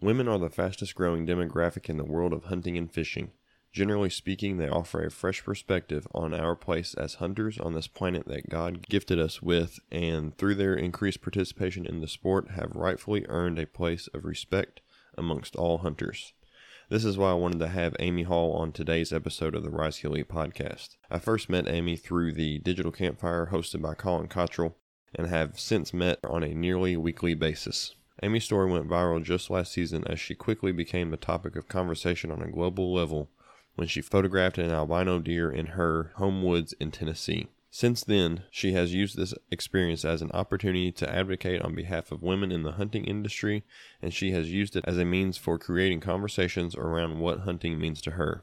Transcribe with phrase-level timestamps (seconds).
[0.00, 3.32] Women are the fastest growing demographic in the world of hunting and fishing.
[3.72, 8.26] Generally speaking, they offer a fresh perspective on our place as hunters on this planet
[8.28, 13.26] that God gifted us with, and through their increased participation in the sport, have rightfully
[13.28, 14.80] earned a place of respect
[15.16, 16.32] amongst all hunters.
[16.88, 19.98] This is why I wanted to have Amy Hall on today's episode of the Rise
[19.98, 20.96] Kill Eat podcast.
[21.10, 24.76] I first met Amy through the Digital Campfire hosted by Colin Cottrell
[25.14, 27.96] and have since met on a nearly weekly basis.
[28.22, 32.30] Amy's story went viral just last season as she quickly became the topic of conversation
[32.30, 33.30] on a global level
[33.76, 37.46] when she photographed an albino deer in her home woods in Tennessee.
[37.70, 42.22] Since then, she has used this experience as an opportunity to advocate on behalf of
[42.22, 43.62] women in the hunting industry,
[44.00, 48.00] and she has used it as a means for creating conversations around what hunting means
[48.02, 48.42] to her.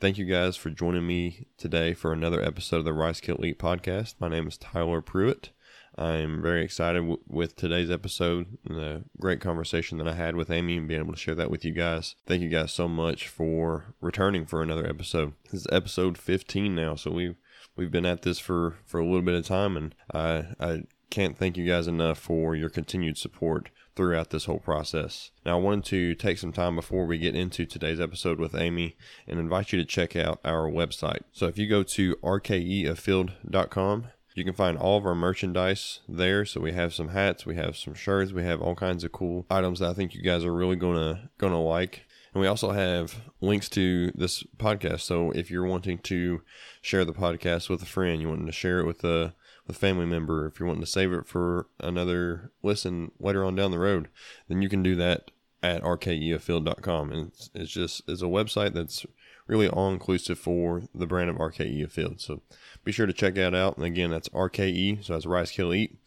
[0.00, 3.58] Thank you guys for joining me today for another episode of the Rise Kill Eat
[3.58, 4.14] podcast.
[4.18, 5.50] My name is Tyler Pruitt.
[5.96, 10.50] I'm very excited w- with today's episode and the great conversation that I had with
[10.50, 12.16] Amy and being able to share that with you guys.
[12.26, 15.34] Thank you guys so much for returning for another episode.
[15.44, 17.36] This is episode 15 now, so we've
[17.76, 21.38] we've been at this for for a little bit of time, and I I can't
[21.38, 25.30] thank you guys enough for your continued support throughout this whole process.
[25.46, 28.96] Now, I wanted to take some time before we get into today's episode with Amy
[29.28, 31.20] and invite you to check out our website.
[31.32, 36.44] So, if you go to rkeafield.com, you can find all of our merchandise there.
[36.44, 39.46] So we have some hats, we have some shirts, we have all kinds of cool
[39.48, 42.04] items that I think you guys are really gonna gonna like.
[42.32, 45.02] And we also have links to this podcast.
[45.02, 46.42] So if you're wanting to
[46.82, 49.34] share the podcast with a friend, you want to share it with a
[49.66, 53.54] with a family member, if you're wanting to save it for another listen later on
[53.54, 54.08] down the road,
[54.48, 55.30] then you can do that
[55.62, 57.12] at rkeafield.com.
[57.12, 59.06] And it's, it's just it's a website that's
[59.46, 62.20] really all inclusive for the brand of RKE Field.
[62.20, 62.42] So
[62.84, 63.76] be sure to check that out.
[63.76, 65.98] And again, that's RKE, so that's Rise Kill Eat,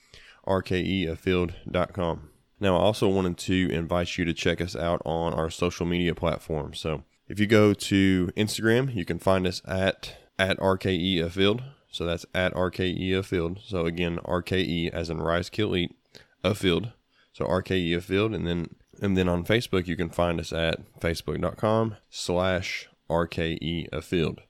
[0.45, 2.29] rkeafield.com.
[2.59, 6.15] Now, I also wanted to invite you to check us out on our social media
[6.15, 6.79] platforms.
[6.79, 11.63] So if you go to Instagram, you can find us at at RKE Field.
[11.89, 13.59] So that's at RKE Field.
[13.63, 15.95] So again, RKE as in Rise Kill Eat
[16.43, 16.91] a Field.
[17.33, 21.97] So RKE Field, and then and then on Facebook, you can find us at facebook.com
[22.09, 24.41] slash RKE a field.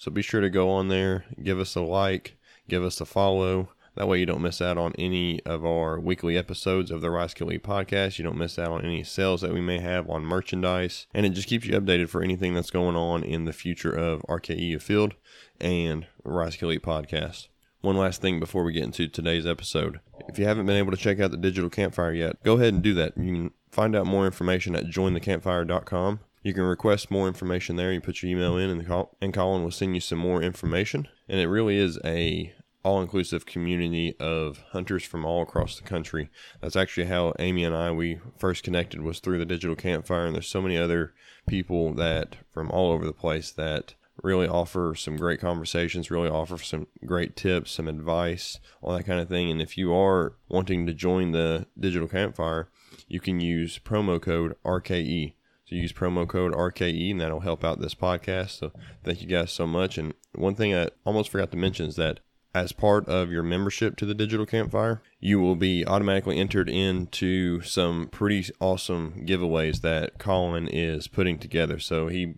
[0.00, 2.38] So be sure to go on there, give us a like,
[2.70, 3.68] give us a follow.
[3.96, 7.34] That way you don't miss out on any of our weekly episodes of the Rise
[7.34, 8.16] Kill podcast.
[8.16, 11.06] You don't miss out on any sales that we may have on merchandise.
[11.12, 14.22] And it just keeps you updated for anything that's going on in the future of
[14.22, 15.16] RKE Field
[15.60, 17.48] and Rise Kill podcast.
[17.82, 20.00] One last thing before we get into today's episode.
[20.30, 22.82] If you haven't been able to check out the digital campfire yet, go ahead and
[22.82, 23.18] do that.
[23.18, 26.20] You can find out more information at jointhecampfire.com.
[26.42, 27.92] You can request more information there.
[27.92, 31.08] You put your email in, and, call, and Colin will send you some more information.
[31.28, 36.30] And it really is a all-inclusive community of hunters from all across the country.
[36.62, 40.24] That's actually how Amy and I we first connected was through the digital campfire.
[40.24, 41.12] And there's so many other
[41.46, 46.58] people that from all over the place that really offer some great conversations, really offer
[46.58, 49.50] some great tips, some advice, all that kind of thing.
[49.50, 52.68] And if you are wanting to join the digital campfire,
[53.08, 55.34] you can use promo code RKE
[55.70, 58.50] to use promo code RKE, and that'll help out this podcast.
[58.50, 58.72] So
[59.02, 59.96] thank you guys so much.
[59.96, 62.20] And one thing I almost forgot to mention is that
[62.52, 67.62] as part of your membership to the Digital Campfire, you will be automatically entered into
[67.62, 71.78] some pretty awesome giveaways that Colin is putting together.
[71.78, 72.34] So he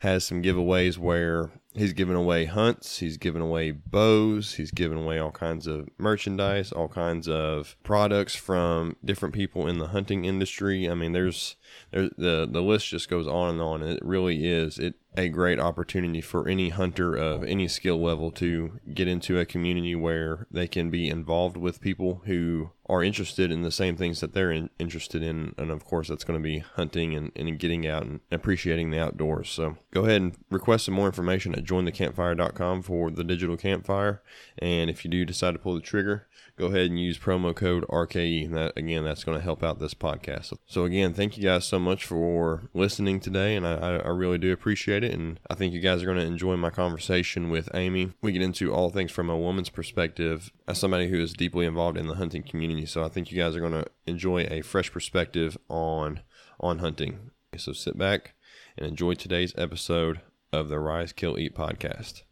[0.00, 5.18] has some giveaways where he's giving away hunts, he's giving away bows, he's giving away
[5.18, 10.88] all kinds of merchandise, all kinds of products from different people in the hunting industry.
[10.88, 11.56] I mean, there's,
[11.90, 13.82] there's the the list just goes on and on.
[13.82, 18.80] It really is it a great opportunity for any hunter of any skill level to
[18.92, 23.62] get into a community where they can be involved with people who are interested in
[23.62, 25.54] the same things that they're in, interested in.
[25.56, 29.00] And of course, that's going to be hunting and, and getting out and appreciating the
[29.00, 29.48] outdoors.
[29.50, 34.22] So go ahead and request some more information at jointhecampfire.com for the digital campfire.
[34.58, 36.26] And if you do decide to pull the trigger,
[36.56, 38.46] go ahead and use promo code RKE.
[38.46, 40.52] And that, again, that's going to help out this podcast.
[40.66, 43.56] So again, thank you guys so much for listening today.
[43.56, 45.12] And I, I really do appreciate it.
[45.12, 48.12] And I think you guys are going to enjoy my conversation with Amy.
[48.22, 51.98] We get into all things from a woman's perspective as somebody who is deeply involved
[51.98, 52.86] in the hunting community.
[52.86, 56.20] So I think you guys are going to enjoy a fresh perspective on
[56.60, 57.30] on hunting.
[57.56, 58.34] So sit back
[58.76, 60.20] and enjoy today's episode
[60.54, 62.22] of the Rise Kill Eat podcast.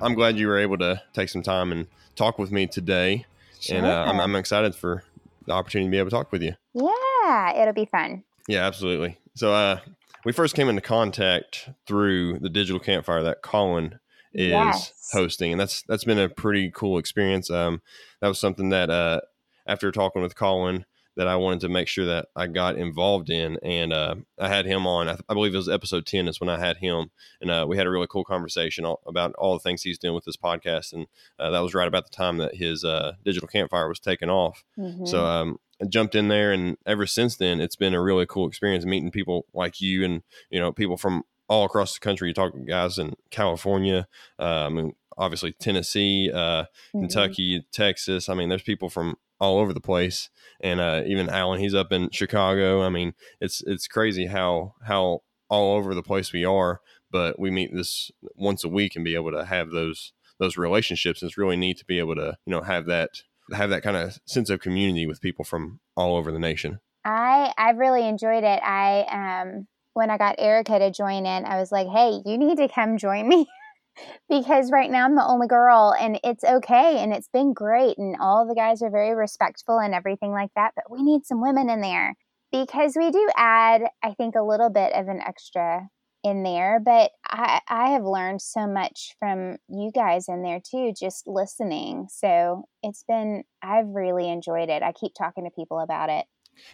[0.00, 3.26] I'm glad you were able to take some time and talk with me today.
[3.60, 3.78] Sure.
[3.78, 5.02] And uh, I'm, I'm excited for
[5.46, 6.54] the opportunity to be able to talk with you.
[6.74, 8.22] Yeah, it'll be fun.
[8.46, 9.18] Yeah, absolutely.
[9.34, 9.80] So, uh,
[10.24, 13.98] we first came into contact through the digital campfire that Colin
[14.34, 15.10] is Yes.
[15.12, 17.50] hosting, and that's that's been a pretty cool experience.
[17.50, 17.82] Um,
[18.20, 19.20] that was something that uh,
[19.66, 20.84] after talking with Colin,
[21.16, 24.66] that I wanted to make sure that I got involved in, and uh, I had
[24.66, 25.08] him on.
[25.08, 27.10] I, I believe it was episode ten is when I had him,
[27.40, 30.14] and uh, we had a really cool conversation all, about all the things he's doing
[30.14, 31.06] with this podcast, and
[31.38, 34.62] uh, that was right about the time that his uh, digital campfire was taken off.
[34.78, 35.08] Mhm.
[35.08, 38.46] So um, I jumped in there, and ever since then, it's been a really cool
[38.46, 42.28] experience meeting people like you, and you know, people from all across the country.
[42.28, 44.06] You talk to guys in California,
[44.38, 46.64] um, and obviously Tennessee, uh,
[46.94, 47.00] Mhm.
[47.00, 48.28] Kentucky, Texas.
[48.28, 50.30] I mean, there's people from all over the place,
[50.60, 52.82] and uh, even Alan, he's up in Chicago.
[52.82, 56.80] I mean, it's it's crazy how how all over the place we are,
[57.10, 61.22] but we meet this once a week and be able to have those those relationships.
[61.22, 63.22] It's really neat to be able to you know have that
[63.52, 66.80] have that kind of sense of community with people from all over the nation.
[67.04, 68.60] I I've really enjoyed it.
[68.62, 69.66] I um
[69.98, 72.96] when I got Erica to join in, I was like, "Hey, you need to come
[72.96, 73.46] join me."
[74.28, 78.16] because right now I'm the only girl and it's okay and it's been great and
[78.20, 81.68] all the guys are very respectful and everything like that, but we need some women
[81.68, 82.14] in there
[82.52, 85.88] because we do add I think a little bit of an extra
[86.24, 90.92] in there, but I I have learned so much from you guys in there too
[90.98, 92.06] just listening.
[92.10, 94.82] So, it's been I've really enjoyed it.
[94.82, 96.26] I keep talking to people about it.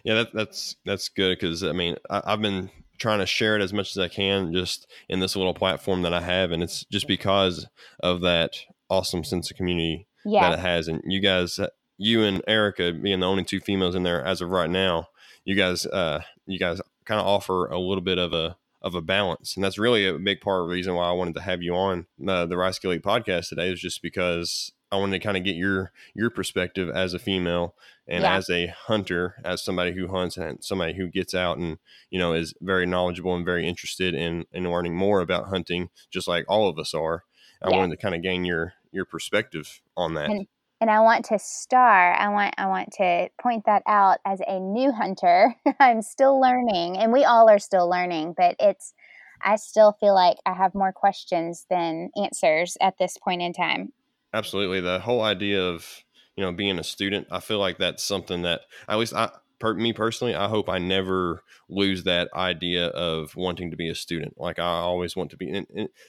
[0.02, 2.70] Yeah, that, that's that's good because I mean I, I've been
[3.04, 6.14] trying to share it as much as I can just in this little platform that
[6.14, 7.66] I have, and it's just because
[8.00, 8.52] of that
[8.88, 10.48] awesome sense of community Yeah.
[10.48, 10.88] that it has.
[10.88, 11.68] And you guys, uh,
[11.98, 15.08] you and Erica being the only two females in there as of right now,
[15.44, 19.00] you guys, uh, you guys kind of offer a little bit of a of a
[19.02, 21.62] balance, and that's really a big part of the reason why I wanted to have
[21.62, 25.24] you on uh, the Rise Kill Eat podcast today is just because I wanted to
[25.26, 27.74] kind of get your your perspective as a female
[28.06, 28.36] and Yeah.
[28.36, 31.78] as a hunter, as somebody who hunts and somebody who gets out and
[32.10, 36.28] you know is very knowledgeable and very interested in in learning more about hunting, just
[36.28, 37.24] like all of us are.
[37.62, 37.76] I Yeah.
[37.78, 40.30] wanted to kind of gain your your perspective on that.
[40.30, 40.46] And-
[40.80, 42.14] and I want to star.
[42.14, 45.54] I want I want to point that out as a new hunter.
[45.80, 48.94] I'm still learning and we all are still learning, but it's
[49.42, 53.92] I still feel like I have more questions than answers at this point in time.
[54.32, 54.80] Absolutely.
[54.80, 55.86] The whole idea of,
[56.34, 59.30] you know, being a student, I feel like that's something that at least I
[59.72, 64.34] me personally, I hope I never lose that idea of wanting to be a student.
[64.36, 65.64] Like I always want to be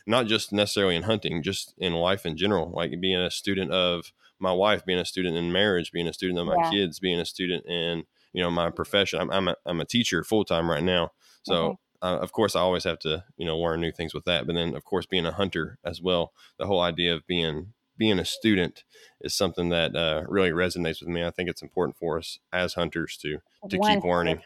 [0.06, 4.11] not just necessarily in hunting, just in life in general, like being a student of
[4.39, 6.69] my wife, being a student in marriage, being a student of my Yeah.
[6.69, 9.19] kids, being a student in, you know, my profession.
[9.19, 11.11] I'm, I'm a, I'm a teacher full time right now.
[11.43, 11.77] So Okay.
[12.01, 14.45] uh, of course I always have to, you know, learn new things with that.
[14.45, 18.19] But then of course being a hunter as well, the whole idea of being being
[18.19, 18.83] a student
[19.21, 21.23] is something that uh, really resonates with me.
[21.23, 23.39] I think it's important for us as hunters to
[23.69, 24.41] to keep learning.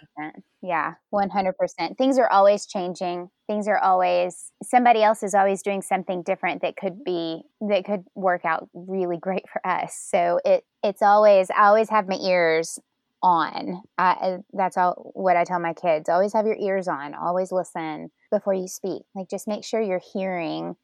[0.61, 1.97] Yeah, 100%.
[1.97, 3.29] Things are always changing.
[3.49, 8.03] Things are always somebody else is always doing something different that could be that could
[8.13, 9.97] work out really great for us.
[9.99, 12.77] So it it's always I always have my ears
[13.23, 13.81] on.
[13.97, 16.09] I- that's all what I tell my kids.
[16.09, 17.15] Always have your ears on.
[17.15, 19.01] Always listen before you speak.
[19.15, 20.75] Like just make sure you're hearing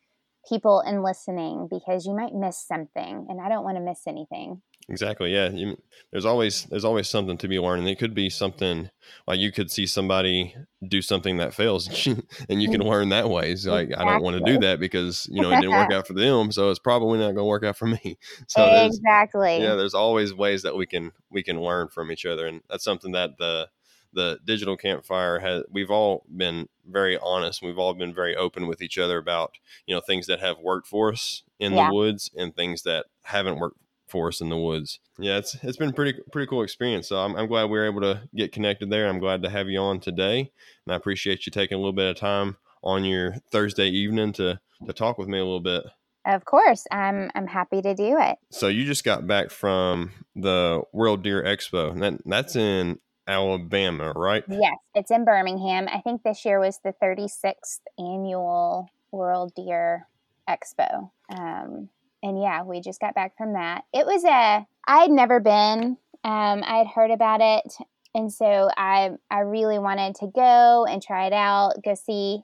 [0.50, 4.64] people and listening because you might miss something and I don't want to miss anything.
[4.88, 5.34] Exactly.
[5.34, 5.50] Yeah.
[5.50, 5.78] You,
[6.16, 7.88] there's always there's always something to be learned.
[7.90, 8.90] It could be something
[9.28, 10.56] like you could see somebody
[10.88, 11.88] do something that fails,
[12.50, 12.90] and you can mm-hmm.
[12.90, 13.52] learn that way.
[13.52, 16.08] It's like I don't want to do that because you know it didn't work out
[16.08, 18.18] for them, so it's probably not going to work out for me.
[18.48, 19.62] So exactly.
[19.62, 22.84] yeah, there's always ways that we can we can learn from each other, and that's
[22.84, 23.68] something that the
[24.14, 25.64] the digital campfire has.
[25.70, 27.62] We've all been very honest.
[27.62, 29.52] We've all been very open with each other about
[29.86, 31.90] you know things that have worked for us in Yeah.
[31.90, 33.78] the woods and things that haven't worked
[34.16, 35.00] for us in the woods.
[35.20, 37.10] Yeah, it's it's been pretty pretty cool experience.
[37.10, 39.10] So I'm, I'm glad we were able to get connected there.
[39.10, 40.40] I'm glad to have you on today,
[40.86, 44.58] and I appreciate you taking a little bit of time on your Thursday evening to
[44.86, 45.84] to talk with me a little bit.
[46.26, 48.38] Of course, I'm I'm happy to do it.
[48.52, 54.14] So you just got back from the World Deer Expo, and that, that's in Alabama,
[54.16, 54.46] right?
[54.48, 55.90] Yes, it's in Birmingham.
[55.92, 60.08] I think this year was the 36th annual World Deer
[60.50, 61.10] Expo.
[61.30, 61.90] Um,
[62.26, 63.84] and yeah, we just got back from that.
[63.94, 65.98] It was a I had never been.
[66.24, 67.72] Um, I had heard about it,
[68.16, 72.42] and so I I really wanted to go and try it out, go see.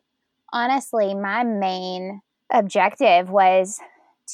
[0.54, 2.22] Honestly, my main
[2.52, 3.80] objective was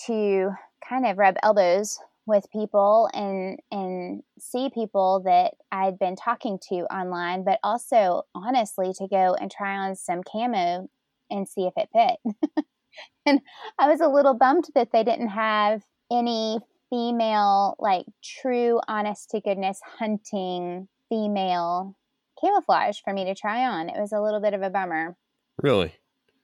[0.07, 0.51] to
[0.87, 6.93] kind of rub elbows with people and and see people that I'd been talking to
[6.93, 10.89] online, but also honestly to go and try on some camo
[11.31, 12.65] and see if it fit.
[13.25, 13.41] and
[13.79, 18.05] I was a little bummed that they didn't have any female, like
[18.41, 21.95] true, honest to goodness hunting female
[22.41, 23.89] camouflage for me to try on.
[23.89, 25.17] It was a little bit of a bummer.
[25.61, 25.93] Really?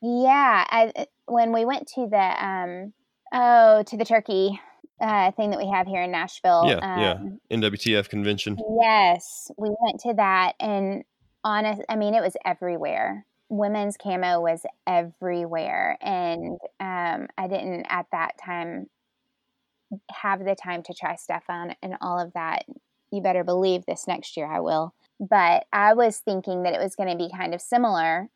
[0.01, 0.65] Yeah.
[0.67, 2.93] I, when we went to the um
[3.33, 4.59] oh to the turkey
[5.01, 6.63] uh, thing that we have here in Nashville.
[6.65, 7.57] Yeah, um, yeah.
[7.57, 8.57] NWTF convention.
[8.81, 11.03] Yes, we went to that, and
[11.43, 13.25] honest, I mean, it was everywhere.
[13.49, 18.87] Women's camo was everywhere, and um, I didn't at that time
[20.11, 22.65] have the time to try stuff on and all of that.
[23.11, 24.95] You better believe this next year I will.
[25.19, 28.29] But I was thinking that it was going to be kind of similar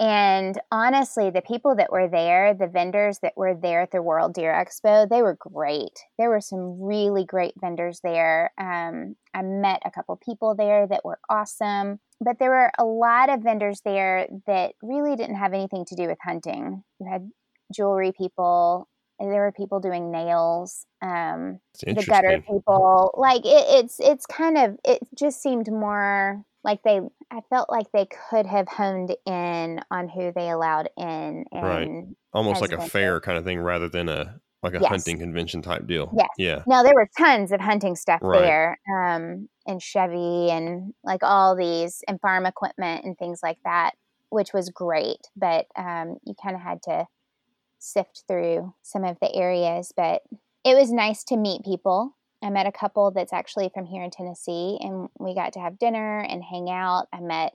[0.00, 4.32] and honestly, the people that were there, the vendors that were there at the World
[4.32, 5.92] Deer Expo, they were great.
[6.16, 8.50] There were some really great vendors there.
[8.56, 13.30] Um, I met a couple people there that were awesome, but there were a lot
[13.30, 16.82] of vendors there that really didn't have anything to do with hunting.
[17.00, 17.30] You had
[17.74, 23.14] jewelry people, there were people doing nails, um, the gutter people.
[23.16, 27.00] Like it, it's it's kind of it just seemed more like they
[27.30, 32.04] I felt like they could have honed in on who they allowed in and right.
[32.32, 34.88] almost like a fair kind of thing rather than a like a yes.
[34.88, 36.12] hunting convention type deal.
[36.16, 36.28] Yes.
[36.38, 36.62] Yeah.
[36.66, 38.40] Now there were tons of hunting stuff right.
[38.40, 38.78] there.
[38.94, 43.92] Um and Chevy and like all these and farm equipment and things like that,
[44.30, 45.28] which was great.
[45.36, 47.06] But um you kind of had to
[47.78, 49.92] sift through some of the areas.
[49.96, 50.22] But
[50.64, 54.10] it was nice to meet people I met a couple that's actually from here in
[54.10, 57.06] Tennessee, and we got to have dinner and hang out.
[57.12, 57.52] I met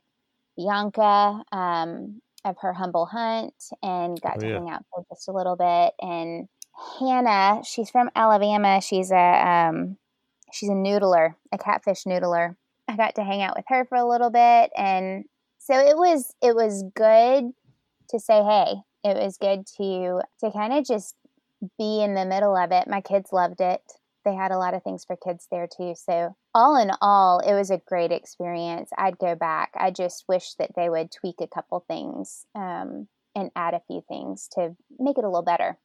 [0.56, 4.54] Bianca um, of her humble hunt and got oh, to yeah.
[4.54, 5.94] hang out for just a little bit.
[6.00, 6.48] And
[7.00, 8.82] Hannah, she's from Alabama.
[8.82, 9.98] She's a um,
[10.52, 12.56] she's a noodler, a catfish noodler.
[12.88, 15.26] I got to hang out with her for a little bit, and
[15.60, 17.52] so it was it was good
[18.10, 18.76] to say hey.
[19.04, 21.16] It was good to to kind of just
[21.78, 22.88] be in the middle of it.
[22.88, 23.82] My kids loved it
[24.26, 25.94] they had a lot of things for kids there too.
[25.96, 28.90] So, all in all, it was a great experience.
[28.98, 29.70] I'd go back.
[29.78, 34.04] I just wish that they would tweak a couple things um, and add a few
[34.08, 35.78] things to make it a little better.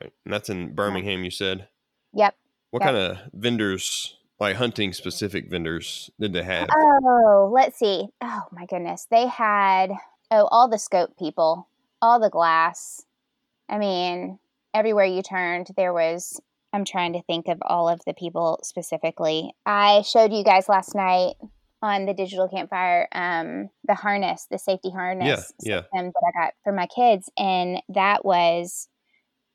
[0.00, 0.12] Right.
[0.24, 1.68] And that's in Birmingham, you said?
[2.14, 2.34] Yep.
[2.70, 2.88] What yep.
[2.88, 6.68] kind of vendors, like hunting specific vendors, did they have?
[6.74, 8.08] Oh, let's see.
[8.20, 9.06] Oh, my goodness.
[9.10, 9.90] They had,
[10.30, 11.68] oh, all the scope people,
[12.02, 13.04] all the glass.
[13.68, 14.38] I mean,
[14.74, 16.40] everywhere you turned, there was
[16.72, 19.52] I'm trying to think of all of the people specifically.
[19.64, 21.36] I showed you guys last night
[21.80, 26.00] on the digital campfire um, the harness, the safety harness yeah, yeah.
[26.02, 28.88] that I got for my kids, and that was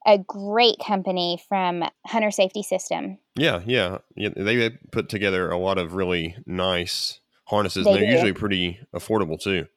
[0.05, 3.17] a great company from Hunter Safety System.
[3.35, 4.29] Yeah, yeah, yeah.
[4.35, 7.85] They put together a lot of really nice harnesses.
[7.85, 9.67] They are usually pretty affordable too.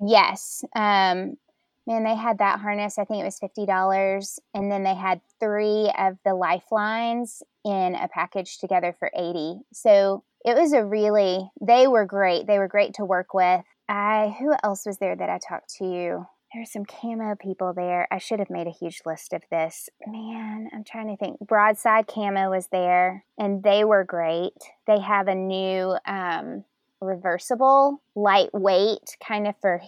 [0.00, 1.36] Yes, um,
[1.86, 2.98] man, they had that harness.
[2.98, 7.94] I think it was fifty dollars, and then they had three of the lifelines in
[7.94, 9.60] a package together for eighty.
[9.72, 11.50] So it was a really.
[11.60, 12.46] They were great.
[12.46, 13.64] They were great to work with.
[13.88, 16.26] I who else was there that I talked to?
[16.54, 18.06] There's some camo people there.
[18.12, 19.88] I should have made a huge list of this.
[20.06, 21.40] Man, I'm trying to think.
[21.40, 24.52] Broadside Camo was there, and they were great.
[24.86, 26.64] They have a new um,
[27.00, 29.82] reversible, lightweight, kind of for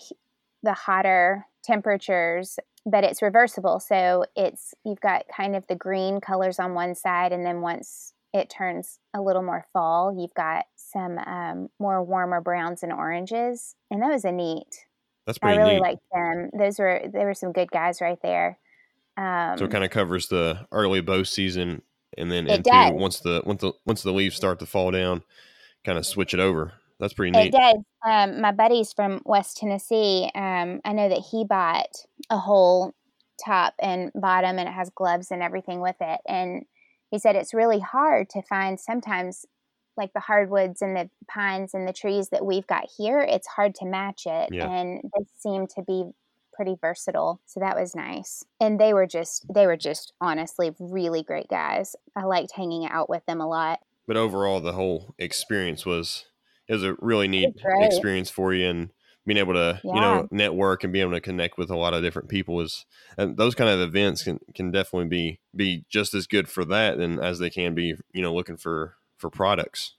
[0.64, 3.78] the hotter temperatures, but it's reversible.
[3.78, 8.12] So it's you've got kind of the green colors on one side, and then once
[8.34, 13.76] it turns a little more fall, you've got some um, more warmer browns and oranges,
[13.88, 14.86] and that was a neat.
[15.26, 15.58] That's pretty.
[15.58, 15.82] I really neat.
[15.82, 16.50] liked them.
[16.56, 18.58] Those were there were some good guys right there.
[19.16, 21.82] Um, so it kind of covers the early bow season,
[22.16, 22.92] and then into does.
[22.92, 25.22] once the once the once the leaves start to fall down,
[25.84, 26.74] kind of switch it over.
[26.98, 27.48] That's pretty neat.
[27.48, 27.76] It does.
[28.06, 31.94] Um, my buddies from West Tennessee, um, I know that he bought
[32.30, 32.94] a whole
[33.44, 36.20] top and bottom, and it has gloves and everything with it.
[36.26, 36.64] And
[37.10, 39.44] he said it's really hard to find sometimes
[39.96, 43.20] like the hardwoods and the pines and the trees that we've got here.
[43.20, 44.68] It's hard to match it, yeah.
[44.68, 46.04] and they seem to be
[46.56, 47.40] pretty versatile.
[47.46, 48.42] So that was nice.
[48.60, 51.94] And they were just they were just honestly really great guys.
[52.16, 53.80] I liked hanging out with them a lot.
[54.06, 56.24] But overall the whole experience was
[56.66, 58.90] it was a really neat experience for you and
[59.26, 59.94] being able to yeah.
[59.94, 62.86] you know network and be able to connect with a lot of different people is
[63.18, 66.98] and those kind of events can can definitely be be just as good for that
[66.98, 69.94] and as they can be you know looking for for products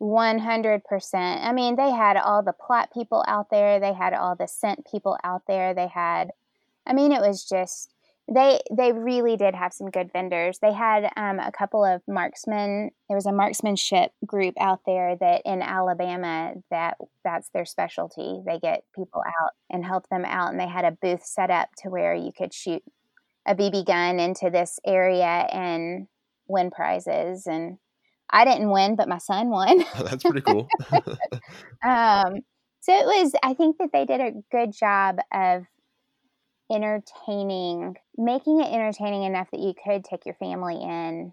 [0.00, 0.82] 100%
[1.14, 4.86] i mean they had all the plot people out there they had all the scent
[4.90, 6.30] people out there they had
[6.86, 7.94] i mean it was just
[8.32, 10.58] they they really did have some good vendors.
[10.58, 12.90] They had um, a couple of marksmen.
[13.08, 18.42] There was a marksmanship group out there that in Alabama that that's their specialty.
[18.44, 21.68] They get people out and help them out, and they had a booth set up
[21.82, 22.82] to where you could shoot
[23.46, 26.08] a BB gun into this area and
[26.48, 27.46] win prizes.
[27.46, 27.78] And
[28.30, 29.84] I didn't win, but my son won.
[29.98, 30.68] that's pretty cool.
[31.84, 32.40] um,
[32.86, 35.64] So it was, I think that they did a good job of
[36.70, 41.32] entertaining, making it entertaining enough that you could take your family in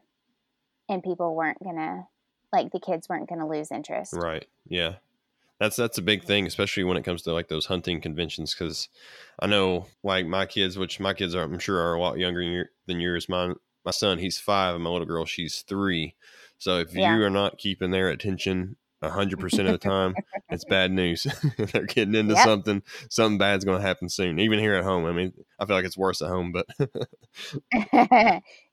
[0.90, 2.08] and people weren't going to,
[2.52, 4.14] like the kids weren't going to lose interest.
[4.14, 4.48] Right.
[4.68, 4.96] Yeah.
[5.60, 8.56] That's that's a big thing, especially when it comes to like those hunting conventions.
[8.56, 8.90] Because
[9.40, 12.72] I know, like my kids, which my kids are, I'm sure, are a lot younger
[12.88, 13.30] than yours.
[13.30, 16.16] Mine, my son, he's five, and my little girl, she's three.
[16.64, 17.14] So if yeah.
[17.14, 20.16] you are not keeping their attention hundred percent of the time,
[20.50, 21.28] it's bad news.
[21.58, 22.46] They're getting into yep.
[22.46, 22.82] something.
[23.10, 24.40] Something bad's going to happen soon.
[24.40, 25.06] Even here at home.
[25.06, 26.66] I mean, I feel like it's worse at home, but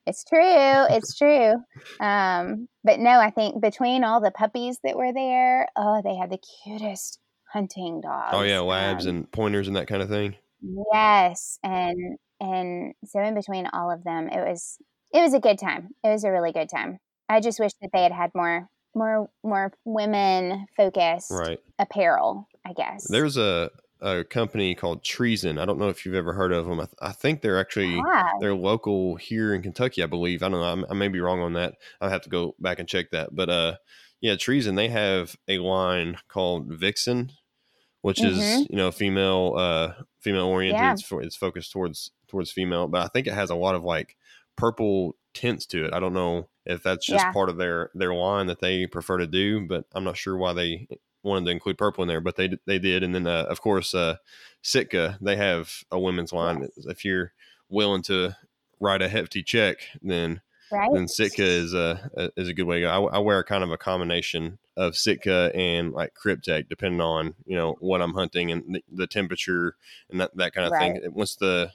[0.05, 0.85] it's true.
[0.89, 1.55] It's true.
[1.99, 6.29] Um, but no, I think between all the puppies that were there, oh, they had
[6.29, 7.19] the cutest
[7.51, 8.29] hunting dogs.
[8.31, 10.37] Oh yeah, labs um, and pointers and that kind of thing.
[10.93, 14.77] Yes, and and so in between all of them, it was
[15.13, 15.89] it was a good time.
[16.05, 16.99] It was a really good time.
[17.31, 21.59] I just wish that they had had more more more women focused right.
[21.79, 23.07] apparel, I guess.
[23.07, 23.71] There's a
[24.01, 25.57] a company called Treason.
[25.57, 26.79] I don't know if you've ever heard of them.
[26.81, 28.31] I, th- I think they're actually yeah.
[28.41, 30.43] they're local here in Kentucky, I believe.
[30.43, 30.65] I don't know.
[30.65, 31.75] I'm, i may be wrong on that.
[32.01, 33.33] I'll have to go back and check that.
[33.33, 33.75] But uh,
[34.19, 34.75] yeah, Treason.
[34.75, 37.31] They have a line called Vixen,
[38.01, 38.39] which mm-hmm.
[38.39, 40.81] is you know female uh female oriented.
[40.81, 40.93] Yeah.
[40.93, 44.17] It's, it's focused towards towards female, but I think it has a lot of like
[44.57, 45.93] purple tints to it.
[45.93, 47.31] I don't know if that's just yeah.
[47.31, 50.53] part of their their line that they prefer to do, but I'm not sure why
[50.53, 50.87] they
[51.23, 53.03] wanted to include purple in there, but they they did.
[53.03, 54.17] And then uh, of course, uh,
[54.61, 56.61] Sitka they have a women's line.
[56.61, 56.85] Yes.
[56.85, 57.33] If you're
[57.69, 58.35] willing to
[58.79, 60.41] write a hefty check, then
[60.71, 60.89] right.
[60.93, 63.07] then Sitka is a is a good way to go.
[63.07, 67.55] I, I, wear kind of a combination of Sitka and like Kryptek, depending on you
[67.55, 69.75] know what I'm hunting and the, the temperature
[70.09, 71.01] and that that kind of right.
[71.01, 71.13] thing.
[71.13, 71.71] Once the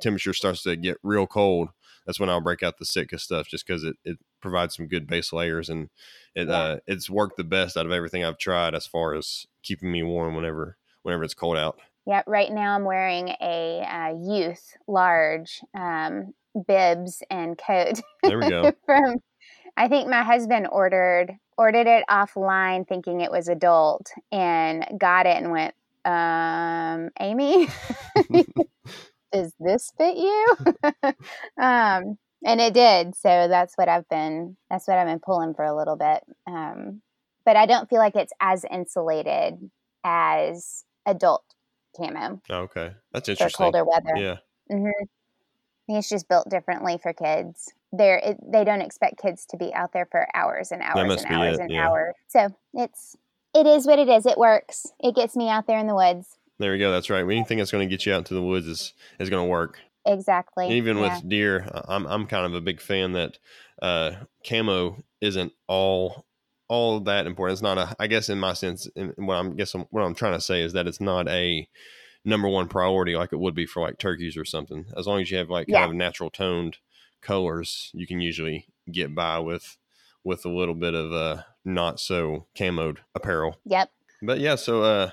[0.00, 1.70] temperature starts to get real cold,
[2.06, 5.06] that's when I'll break out the Sitka stuff just because it, it provides some good
[5.06, 5.90] base layers and
[6.34, 6.54] it yeah.
[6.54, 10.02] uh, it's worked the best out of everything I've tried as far as keeping me
[10.02, 11.78] warm whenever whenever it's cold out.
[12.06, 16.34] Yeah, right now I'm wearing a uh, youth large um,
[16.66, 18.00] bibs and coat.
[18.22, 18.72] There we go.
[18.86, 19.16] From
[19.76, 25.36] I think my husband ordered ordered it offline thinking it was adult and got it
[25.36, 25.74] and went,
[26.04, 27.68] um, Amy,
[29.32, 30.46] does this fit you?
[31.60, 33.14] um, and it did.
[33.14, 36.22] So that's what I've been, that's what I've been pulling for a little bit.
[36.46, 37.02] Um,
[37.44, 39.70] but I don't feel like it's as insulated
[40.04, 41.44] as adult
[41.96, 42.40] camo.
[42.50, 42.92] Okay.
[43.12, 43.66] That's interesting.
[43.66, 44.16] For colder weather.
[44.16, 44.36] Yeah.
[44.70, 44.86] Mm-hmm.
[44.86, 47.72] I think it's just built differently for kids.
[47.92, 51.34] They're, it, they don't expect kids to be out there for hours and hours and
[51.34, 51.88] hours it, and yeah.
[51.88, 52.14] hours.
[52.28, 53.16] So it's,
[53.52, 54.26] it is what it is.
[54.26, 54.86] It works.
[55.00, 56.36] It gets me out there in the woods.
[56.60, 56.92] There we go.
[56.92, 57.24] That's right.
[57.24, 59.80] Anything that's going to get you out into the woods is is going to work.
[60.06, 60.70] Exactly.
[60.70, 61.14] Even yeah.
[61.14, 63.38] with deer, I'm I'm kind of a big fan that
[63.82, 64.12] uh,
[64.46, 66.26] camo isn't all
[66.68, 67.54] all that important.
[67.54, 67.94] It's not a.
[67.98, 70.72] I guess in my sense, in what I'm guessing what I'm trying to say is
[70.72, 71.68] that it's not a
[72.24, 74.86] number one priority like it would be for like turkeys or something.
[74.96, 75.86] As long as you have like kind yeah.
[75.86, 76.78] of natural toned
[77.20, 79.76] colors, you can usually get by with
[80.24, 83.56] with a little bit of uh not so camoed apparel.
[83.64, 83.90] Yep.
[84.22, 85.10] But yeah, so uh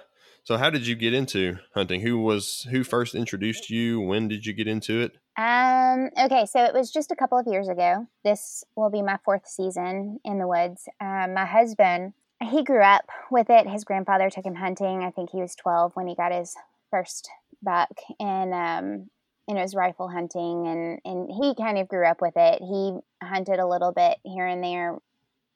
[0.48, 2.00] so how did you get into hunting?
[2.00, 4.00] Who was who first introduced you?
[4.00, 5.18] When did you get into it?
[5.38, 8.08] Um, okay, so it was just a couple of years ago.
[8.24, 10.88] This will be my fourth season in the woods.
[11.02, 13.68] Um, my husband, he grew up with it.
[13.68, 15.04] His grandfather took him hunting.
[15.04, 16.56] I think he was 12 when he got his
[16.92, 17.30] first
[17.62, 19.10] buck, and um,
[19.50, 22.62] and it was rifle hunting, and and he kind of grew up with it.
[22.62, 24.98] He hunted a little bit here and there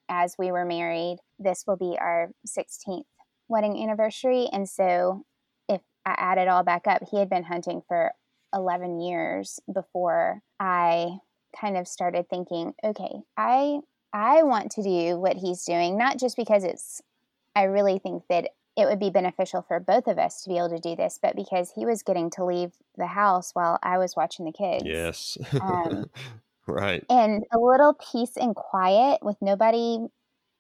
[0.09, 1.19] as we were married.
[1.39, 3.05] This will be our 16th
[3.51, 4.47] wedding anniversary.
[4.51, 5.25] And so
[5.69, 8.13] if I add it all back up, he had been hunting for
[8.53, 11.17] 11 years before I
[11.59, 13.79] kind of started thinking, okay, I
[14.13, 17.01] I want to do what he's doing, not just because it's
[17.55, 20.69] I really think that it would be beneficial for both of us to be able
[20.69, 24.15] to do this, but because he was getting to leave the house while I was
[24.15, 24.85] watching the kids.
[24.85, 25.37] Yes.
[25.59, 26.09] Um,
[26.67, 27.03] right.
[27.09, 29.99] And a little peace and quiet with nobody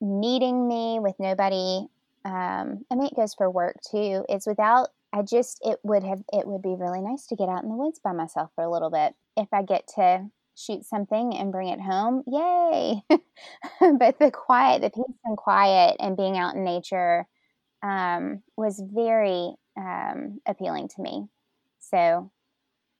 [0.01, 1.87] needing me, with nobody
[2.25, 4.25] um, I mean, it goes for work too.
[4.29, 7.63] It's without, I just, it would have, it would be really nice to get out
[7.63, 9.13] in the woods by myself for a little bit.
[9.37, 13.01] If I get to shoot something and bring it home, yay.
[13.79, 17.27] but the quiet, the peace and quiet and being out in nature
[17.83, 21.27] um, was very um, appealing to me.
[21.79, 22.31] So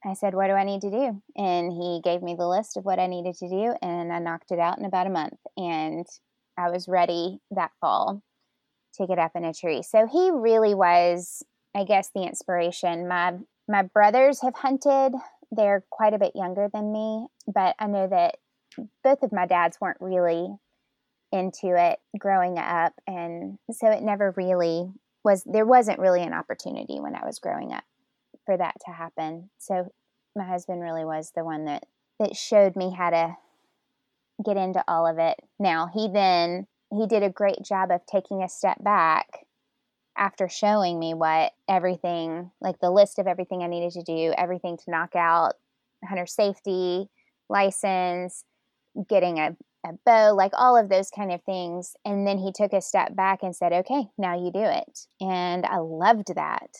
[0.06, 1.22] I said, What do I need to do?
[1.38, 4.52] And he gave me the list of what I needed to do, and I knocked
[4.52, 5.38] it out in about a month.
[5.58, 6.06] And
[6.58, 8.22] I was ready that fall
[8.96, 9.82] to get up in a tree.
[9.82, 11.44] So he really was,
[11.76, 13.08] I guess, the inspiration.
[13.08, 13.34] My
[13.68, 15.14] my brothers have hunted.
[15.52, 18.38] They're quite a bit younger than me, but I know that
[19.04, 20.48] both of my dads weren't really
[21.32, 24.92] into it growing up and so it never really
[25.24, 27.86] was there wasn't really an opportunity when I was growing up
[28.46, 29.50] for that to happen.
[29.58, 29.94] So
[30.36, 31.86] my husband really was the one that
[32.20, 33.36] that showed me how to
[34.44, 35.38] get into all of it.
[35.60, 39.46] Now, he then he did a great job of taking a step back
[40.18, 44.78] after showing me what everything, like the list of everything I needed to do, everything
[44.78, 45.54] to knock out
[46.04, 47.10] hunter safety,
[47.50, 48.44] license,
[49.08, 51.96] getting a, a bow, like all of those kind of things.
[52.04, 55.08] And then he took a step back and said, okay, now you do it.
[55.22, 56.76] And I loved that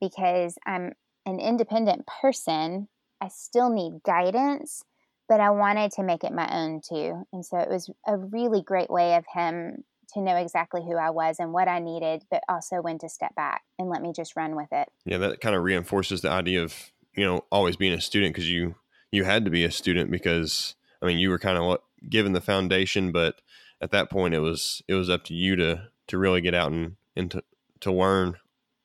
[0.00, 0.92] because I'm
[1.24, 2.88] an independent person.
[3.20, 4.82] I still need guidance,
[5.28, 7.22] but I wanted to make it my own too.
[7.32, 11.10] And so it was a really great way of him to know exactly who I
[11.10, 14.36] was and what I needed, but also when to step back and let me just
[14.36, 14.88] run with it.
[15.04, 16.74] Yeah, that kind of reinforces the idea of,
[17.14, 18.74] you know, always being a student because you
[19.10, 22.40] you had to be a student because I mean, you were kind of given the
[22.40, 23.40] foundation, but
[23.80, 26.72] at that point it was it was up to you to to really get out
[26.72, 27.42] and and to,
[27.80, 28.36] to learn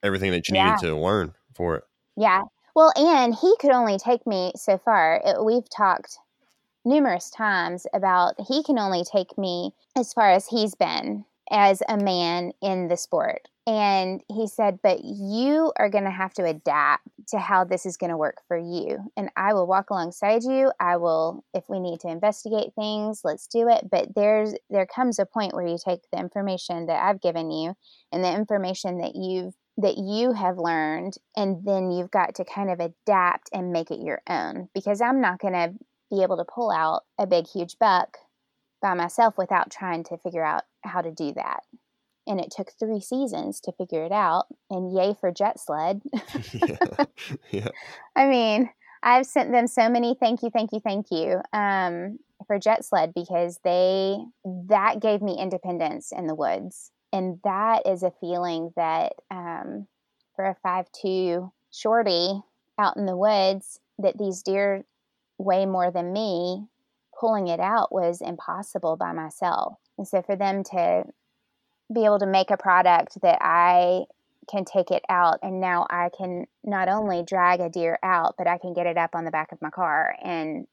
[0.02, 0.74] everything that you yeah.
[0.74, 1.84] needed to learn for it.
[2.16, 2.42] Yeah.
[2.74, 5.20] Well, and he could only take me so far.
[5.24, 6.18] It, we've talked
[6.84, 11.96] numerous times about he can only take me as far as he's been as a
[11.96, 13.48] man in the sport.
[13.66, 17.96] And he said, But you are going to have to adapt to how this is
[17.96, 19.10] going to work for you.
[19.16, 20.70] And I will walk alongside you.
[20.78, 23.88] I will, if we need to investigate things, let's do it.
[23.90, 27.74] But there's, there comes a point where you take the information that I've given you
[28.12, 32.70] and the information that you've, that you have learned, and then you've got to kind
[32.70, 35.72] of adapt and make it your own because I'm not going to
[36.10, 38.18] be able to pull out a big, huge buck
[38.82, 41.60] by myself without trying to figure out how to do that.
[42.26, 44.46] And it took three seasons to figure it out.
[44.70, 46.02] And yay for Jet Sled.
[46.52, 47.04] yeah.
[47.50, 47.68] yeah.
[48.16, 48.70] I mean,
[49.04, 53.12] I've sent them so many thank you, thank you, thank you um, for Jet Sled
[53.14, 54.16] because they
[54.68, 59.86] that gave me independence in the woods, and that is a feeling that um,
[60.34, 62.40] for a five two shorty
[62.78, 64.84] out in the woods that these deer
[65.38, 66.66] weigh more than me,
[67.18, 69.78] pulling it out was impossible by myself.
[69.98, 71.04] And so for them to
[71.92, 74.04] be able to make a product that I
[74.50, 78.46] can take it out and now I can not only drag a deer out, but
[78.46, 80.66] I can get it up on the back of my car and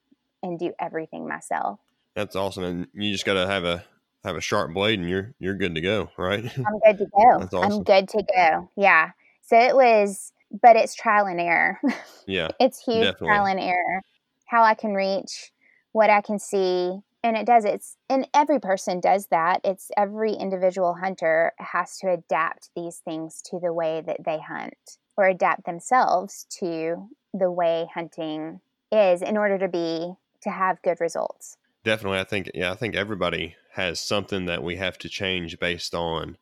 [0.43, 1.79] and do everything myself.
[2.15, 2.63] That's awesome.
[2.63, 3.83] And you just gotta have a
[4.23, 6.43] have a sharp blade and you're you're good to go, right?
[6.57, 7.43] I'm good to go.
[7.43, 7.63] Awesome.
[7.63, 8.69] I'm good to go.
[8.75, 9.11] Yeah.
[9.41, 11.79] So it was but it's trial and error.
[12.27, 12.49] Yeah.
[12.59, 13.27] it's huge definitely.
[13.27, 14.03] trial and error
[14.51, 15.53] how I can reach,
[15.93, 16.99] what I can see.
[17.23, 19.61] And it does, it's, and every person does that.
[19.63, 24.97] It's every individual hunter has to adapt these things to the way that they hunt
[25.15, 28.59] or adapt themselves to the way hunting
[28.91, 31.55] is in order to be, to have good results.
[31.85, 32.19] Definitely.
[32.19, 36.37] I think, yeah, I think everybody has something that we have to change based on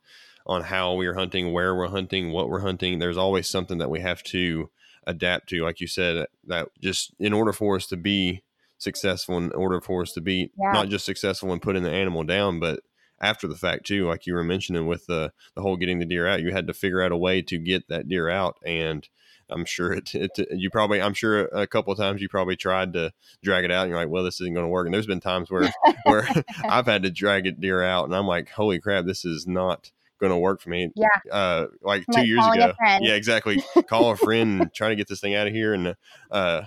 [0.48, 2.98] on how we're hunting, where we're hunting, what we're hunting.
[2.98, 4.72] There's always something that we have to
[5.10, 5.64] adapt to.
[5.64, 8.44] Like you said, that just in order for us to be
[8.78, 10.72] successful, in order for us to be yeah.
[10.72, 12.82] not just successful in putting the animal down, but
[13.20, 16.28] after the fact too, like you were mentioning with the the whole getting the deer
[16.28, 19.10] out, you had to figure out a way to get that deer out and.
[19.52, 22.94] I'm sure it, it, you probably, I'm sure a couple of times you probably tried
[22.94, 24.86] to drag it out and you're like, well, this isn't going to work.
[24.86, 26.30] And there's been times where, where
[26.64, 29.92] I've had to drag a deer out and I'm like, holy crap, this is not,
[30.20, 30.92] going to work for me.
[30.96, 31.08] Yeah.
[31.32, 32.74] Uh, like two years ago.
[33.02, 33.64] Yeah, exactly.
[33.88, 35.74] Call a friend and try to get this thing out of here.
[35.74, 35.96] And,
[36.32, 36.64] uh,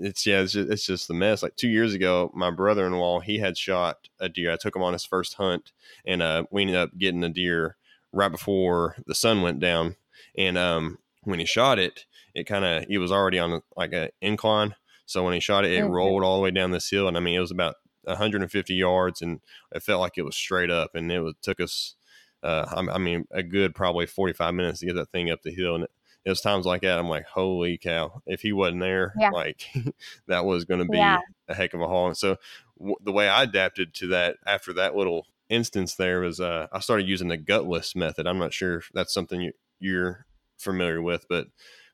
[0.00, 1.42] it's yeah, it's just, it's just the mess.
[1.42, 4.50] Like two years ago, my brother-in-law he had shot a deer.
[4.50, 5.72] I took him on his first hunt,
[6.06, 7.76] and uh, we ended up getting a deer
[8.12, 9.96] right before the sun went down.
[10.36, 14.08] And um, when he shot it, it kind of he was already on like an
[14.20, 14.74] incline.
[15.06, 15.92] So when he shot it, it mm-hmm.
[15.92, 19.20] rolled all the way down this hill, and I mean it was about 150 yards,
[19.20, 19.40] and
[19.72, 20.94] it felt like it was straight up.
[20.94, 21.94] And it was, took us
[22.42, 25.50] uh, I, I, mean, a good probably 45 minutes to get that thing up the
[25.50, 25.74] hill.
[25.74, 25.90] And it,
[26.24, 26.98] it was times like that.
[26.98, 28.22] I'm like, holy cow!
[28.26, 29.30] If he wasn't there, yeah.
[29.30, 29.64] like
[30.26, 31.20] that was going to be yeah.
[31.48, 32.08] a heck of a haul.
[32.08, 32.36] And so
[32.78, 36.80] w- the way I adapted to that after that little instance there was, uh, I
[36.80, 38.26] started using the gutless method.
[38.26, 40.26] I'm not sure if that's something you, you're
[40.58, 41.46] familiar with, but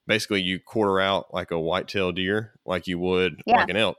[0.06, 3.58] basically you quarter out like a whitetail deer, like you would yeah.
[3.58, 3.98] like an elk.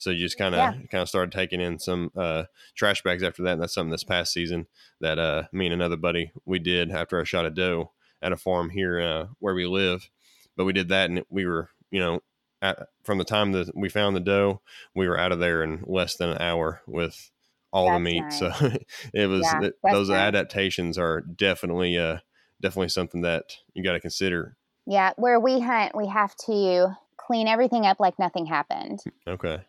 [0.00, 0.72] So you just kind of yeah.
[0.90, 3.52] kind of started taking in some uh, trash bags after that.
[3.52, 4.66] And that's something this past season
[5.00, 8.36] that uh, me and another buddy we did after I shot a doe at a
[8.38, 10.08] farm here uh, where we live.
[10.56, 12.22] But we did that, and we were you know
[12.62, 14.62] at, from the time that we found the doe,
[14.94, 17.30] we were out of there in less than an hour with
[17.70, 18.20] all that's the meat.
[18.20, 18.38] Nice.
[18.38, 18.52] So
[19.14, 20.18] it was yeah, it, those nice.
[20.18, 22.18] adaptations are definitely uh
[22.62, 24.56] definitely something that you got to consider.
[24.86, 29.00] Yeah, where we hunt, we have to clean everything up like nothing happened.
[29.28, 29.60] Okay.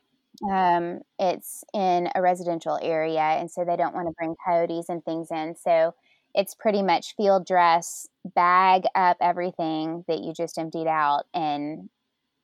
[0.49, 5.03] Um, it's in a residential area, and so they don't want to bring coyotes and
[5.05, 5.55] things in.
[5.55, 5.93] So
[6.33, 11.89] it's pretty much field dress, bag up everything that you just emptied out and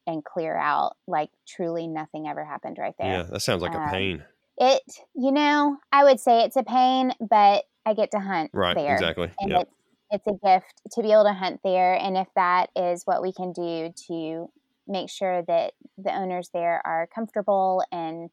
[0.08, 3.22] and clear out like truly nothing ever happened right there.
[3.22, 4.26] Yeah, that sounds like a Um, pain.
[4.58, 4.84] It,
[5.16, 8.88] you know, I would say it's a pain, but I get to hunt Right, there.
[8.88, 9.32] exactly.
[9.40, 9.60] And Yeah.
[9.62, 9.72] it's
[10.12, 13.34] it's a gift to be able to hunt there and if that is what we
[13.34, 14.50] can do to
[14.88, 18.30] make sure that the owners there are comfortable and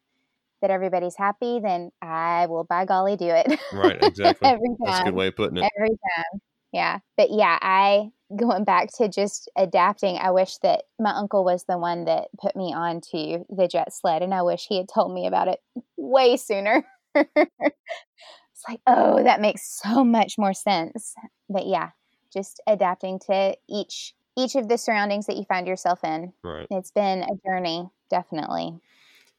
[0.63, 3.61] that everybody's happy, then I will by golly do it.
[3.73, 4.49] Right, exactly.
[4.49, 5.71] Every time That's a good way of putting it.
[5.77, 6.41] every time.
[6.73, 6.99] Yeah.
[7.17, 11.79] But yeah, I going back to just adapting, I wish that my uncle was the
[11.79, 15.27] one that put me onto the jet sled and I wish he had told me
[15.27, 15.61] about it
[15.97, 16.83] way sooner.
[17.15, 21.15] it's like, oh, that makes so much more sense.
[21.49, 21.91] But yeah,
[22.33, 26.33] just adapting to each each of the surroundings that you find yourself in.
[26.43, 26.67] Right.
[26.71, 28.81] It's been a journey, definitely.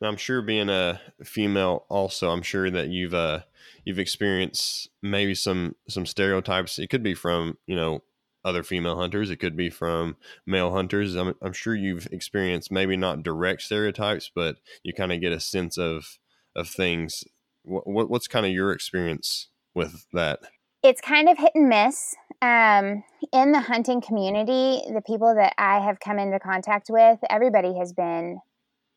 [0.02, 3.42] Now, I'm sure being a female also, I'm sure that you've uh
[3.86, 6.80] you've experienced maybe some some stereotypes.
[6.80, 8.04] It could be from, you know,
[8.44, 11.16] other female hunters, it could be from male hunters.
[11.16, 15.40] I'm I'm sure you've experienced maybe not direct stereotypes, but you kind of get a
[15.40, 16.20] sense of
[16.56, 17.24] of things.
[17.64, 20.40] What, what what's kind of your experience with that?
[20.86, 22.16] It's kind of hit and miss.
[22.42, 27.76] Um, in the hunting community, the people that I have come into contact with, everybody
[27.80, 28.40] has been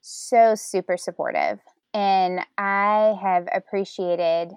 [0.03, 1.61] so super supportive.
[1.95, 4.53] And I have appreciated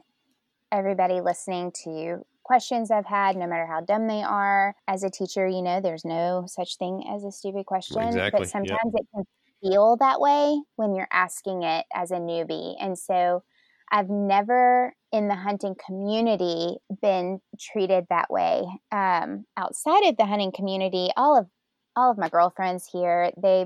[0.72, 4.76] everybody listening to questions I've had, no matter how dumb they are.
[4.88, 8.02] As a teacher, you know, there's no such thing as a stupid question.
[8.02, 8.50] Exactly, But yep.
[8.50, 9.24] sometimes it can
[9.62, 12.76] feel that way when you're asking it as a newbie.
[12.82, 13.44] And so
[13.90, 18.64] I've never in the hunting community been treated that way.
[18.92, 21.48] Um, outside of the hunting community, all of
[21.96, 23.66] all of my girlfriends here, they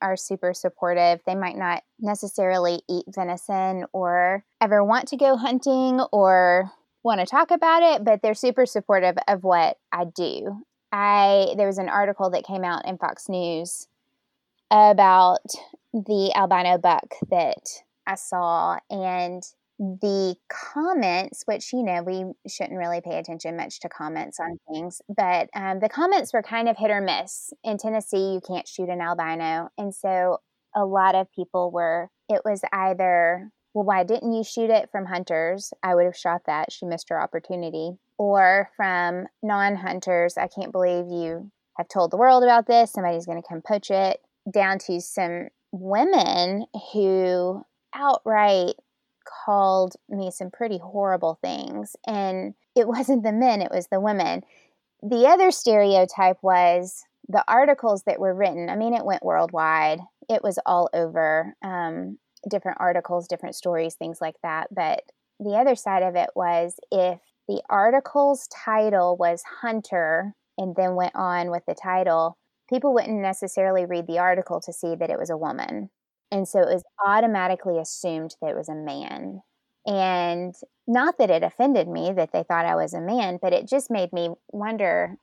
[0.00, 1.20] are super supportive.
[1.26, 6.70] They might not necessarily eat venison or ever want to go hunting or
[7.02, 10.64] want to talk about it, but they're super supportive of what I do.
[10.90, 13.88] I there was an article that came out in Fox News
[14.70, 15.44] about
[15.92, 17.62] the albino buck that
[18.06, 19.42] I saw and
[19.78, 25.00] the comments, which you know we shouldn't really pay attention much to comments on things,
[25.08, 27.52] but um, the comments were kind of hit or miss.
[27.62, 30.38] In Tennessee, you can't shoot an albino, and so
[30.74, 32.10] a lot of people were.
[32.28, 35.72] It was either, well, why didn't you shoot it from hunters?
[35.82, 36.70] I would have shot that.
[36.72, 37.92] She missed her opportunity.
[38.18, 42.92] Or from non-hunters, I can't believe you have told the world about this.
[42.92, 44.20] Somebody's going to come poach it.
[44.52, 47.62] Down to some women who
[47.94, 48.74] outright
[49.44, 51.96] called me some pretty horrible things.
[52.06, 54.42] And it wasn't the men, it was the women.
[55.02, 58.68] The other stereotype was the articles that were written.
[58.68, 64.20] I mean, it went worldwide, it was all over um, different articles, different stories, things
[64.20, 64.68] like that.
[64.74, 65.02] But
[65.40, 71.14] the other side of it was if the article's title was Hunter and then went
[71.14, 72.36] on with the title,
[72.68, 75.90] people wouldn't necessarily read the article to see that it was a woman.
[76.30, 79.42] And so it was automatically assumed that it was a man.
[79.86, 80.54] And
[80.86, 83.90] not that it offended me that they thought I was a man, but it just
[83.90, 85.16] made me wonder,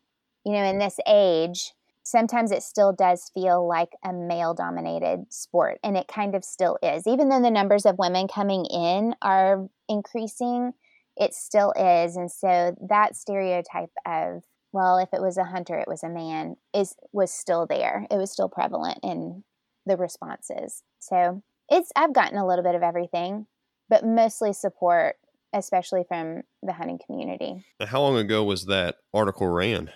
[0.43, 5.79] you know, in this age, sometimes it still does feel like a male dominated sport.
[5.83, 7.05] And it kind of still is.
[7.05, 10.73] Even though the numbers of women coming in are increasing,
[11.17, 12.15] it still is.
[12.15, 16.57] And so that stereotype of, well, if it was a hunter, it was a man,
[16.73, 18.05] is was still there.
[18.11, 19.43] It was still prevalent in
[19.85, 20.83] the responses.
[21.07, 23.47] So it's I've gotten a little bit of everything,
[23.89, 25.15] but mostly support,
[25.53, 27.65] especially from the hunting community.
[27.81, 29.91] How long ago was that article ran?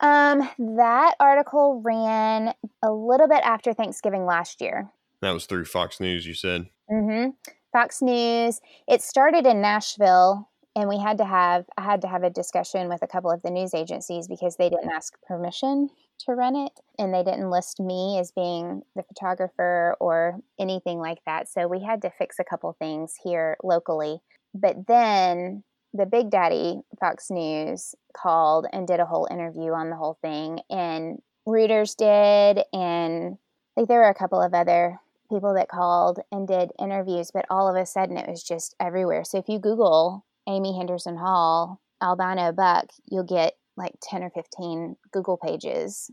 [0.00, 4.90] Um, that article ran a little bit after Thanksgiving last year.
[5.22, 6.66] That was through Fox News, you said.
[6.90, 8.60] Mm hmm Fox News.
[8.88, 12.88] It started in Nashville, and we had to have I had to have a discussion
[12.88, 15.88] with a couple of the news agencies because they didn't ask permission
[16.20, 21.18] to run it, and they didn't list me as being the photographer or anything like
[21.26, 21.48] that.
[21.48, 24.20] So we had to fix a couple things here locally.
[24.54, 29.96] But then the Big Daddy Fox News called and did a whole interview on the
[29.96, 33.38] whole thing, and Reuters did, and
[33.76, 37.66] like there were a couple of other people that called and did interviews, but all
[37.66, 39.24] of a sudden it was just everywhere.
[39.24, 44.96] So if you Google Amy Henderson Hall, albino buck, you'll get like 10 or 15
[45.12, 46.10] Google pages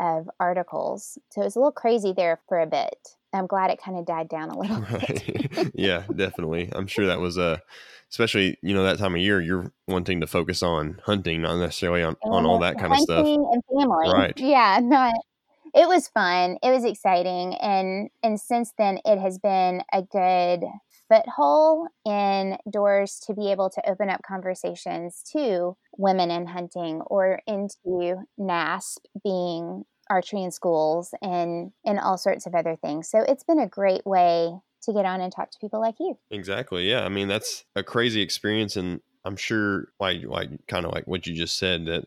[0.00, 1.18] of articles.
[1.30, 2.96] So it was a little crazy there for a bit.
[3.32, 5.56] I'm glad it kind of died down a little bit.
[5.56, 5.70] Right.
[5.74, 6.70] yeah, definitely.
[6.72, 7.58] I'm sure that was uh
[8.10, 12.02] especially, you know, that time of year you're wanting to focus on hunting, not necessarily
[12.02, 13.26] on, on all that kind of stuff.
[13.26, 14.12] Hunting and family.
[14.12, 14.38] Right.
[14.40, 15.14] Yeah, not
[15.74, 16.56] it was fun.
[16.62, 20.64] It was exciting and and since then it has been a good
[21.08, 27.40] foothold in doors to be able to open up conversations to women in hunting or
[27.46, 33.08] into NASP being archery in schools and and all sorts of other things.
[33.08, 36.16] So it's been a great way to get on and talk to people like you.
[36.30, 36.88] Exactly.
[36.88, 37.04] Yeah.
[37.04, 41.26] I mean, that's a crazy experience and I'm sure like like kind of like what
[41.26, 42.04] you just said that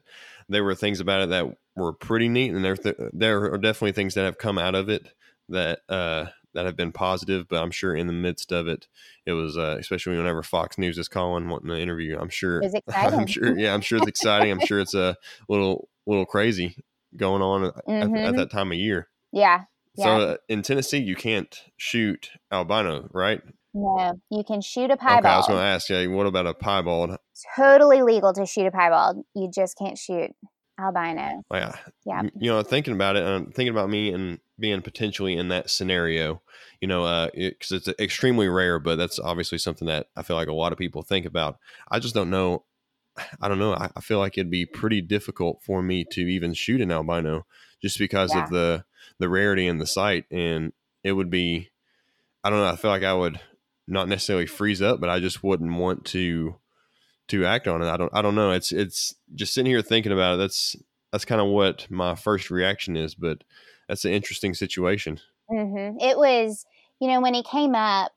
[0.48, 3.92] there were things about it that were pretty neat and there th- there are definitely
[3.92, 5.14] things that have come out of it
[5.50, 8.88] that uh that have been positive, but I'm sure in the midst of it,
[9.26, 12.18] it was uh, especially whenever Fox News is calling wanting to interview.
[12.20, 12.62] I'm sure.
[12.94, 13.58] I'm sure.
[13.58, 14.52] Yeah, I'm sure it's exciting.
[14.52, 15.16] I'm sure it's a
[15.48, 16.76] little little crazy
[17.16, 18.28] going on at, Mhm.
[18.28, 19.08] at that time of year.
[19.32, 19.62] Yeah.
[19.96, 20.04] Yeah.
[20.06, 23.42] So uh, in Tennessee, you can't shoot albino, right?
[23.74, 25.20] no, you can shoot a piebald.
[25.26, 27.18] Okay, I was going to ask you, what about a piebald?
[27.56, 29.24] totally legal to shoot a piebald.
[29.36, 30.32] You just can't shoot
[30.80, 31.44] albino.
[31.54, 32.22] Yeah, Yeah.
[32.24, 35.70] you, you know, thinking about it, and thinking about me and being potentially in that
[35.70, 36.42] scenario,
[36.82, 40.48] you know, uh, because it's extremely rare, but that's obviously something that I feel like
[40.48, 41.58] a lot of people think about.
[41.90, 42.64] I just don't know.
[43.42, 43.74] I don't know.
[43.74, 47.46] I, I feel like it'd be pretty difficult for me to even shoot an albino,
[47.82, 48.44] just because Yeah.
[48.44, 48.86] of the
[49.18, 50.72] the rarity in the sight, and
[51.04, 51.70] it would be.
[52.44, 52.68] I don't know.
[52.68, 53.40] I feel like I would
[53.88, 56.56] not necessarily freeze up, but I just wouldn't want to
[57.30, 57.88] to act on it.
[57.90, 58.12] I don't.
[58.14, 58.52] I don't know.
[58.52, 60.38] It's it's just sitting here thinking about it.
[60.38, 60.76] That's
[61.12, 63.44] that's kind of what my first reaction is, but
[63.90, 65.20] that's an interesting situation.
[65.50, 66.66] hmm It was,
[67.02, 68.12] you know, when he came up,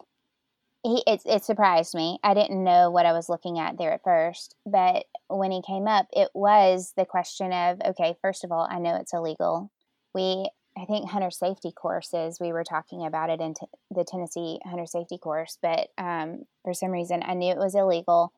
[0.85, 2.19] he it, it surprised me.
[2.25, 5.89] I didn't know what I was looking at there at first, but when he came
[5.89, 9.71] up, it was the question of, okay, first of all, I know it's illegal.
[10.15, 12.39] We, I think, hunter safety courses.
[12.41, 16.75] We were talking about it in t- the Tennessee hunter safety course, but um, for
[16.75, 18.33] some reason, I knew it was illegal.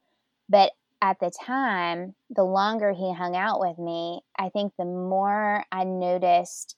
[0.49, 5.64] But at the time, the longer he hung out with me, I think the more
[5.73, 6.77] I noticed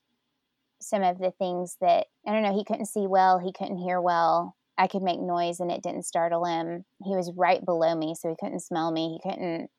[0.80, 4.00] some of the things that I don't know, he couldn't see well, he couldn't hear
[4.00, 4.56] well.
[4.78, 6.84] I could make noise and it didn't startle him.
[7.02, 9.18] He was right below me, so he couldn't smell me.
[9.22, 9.70] He couldn't.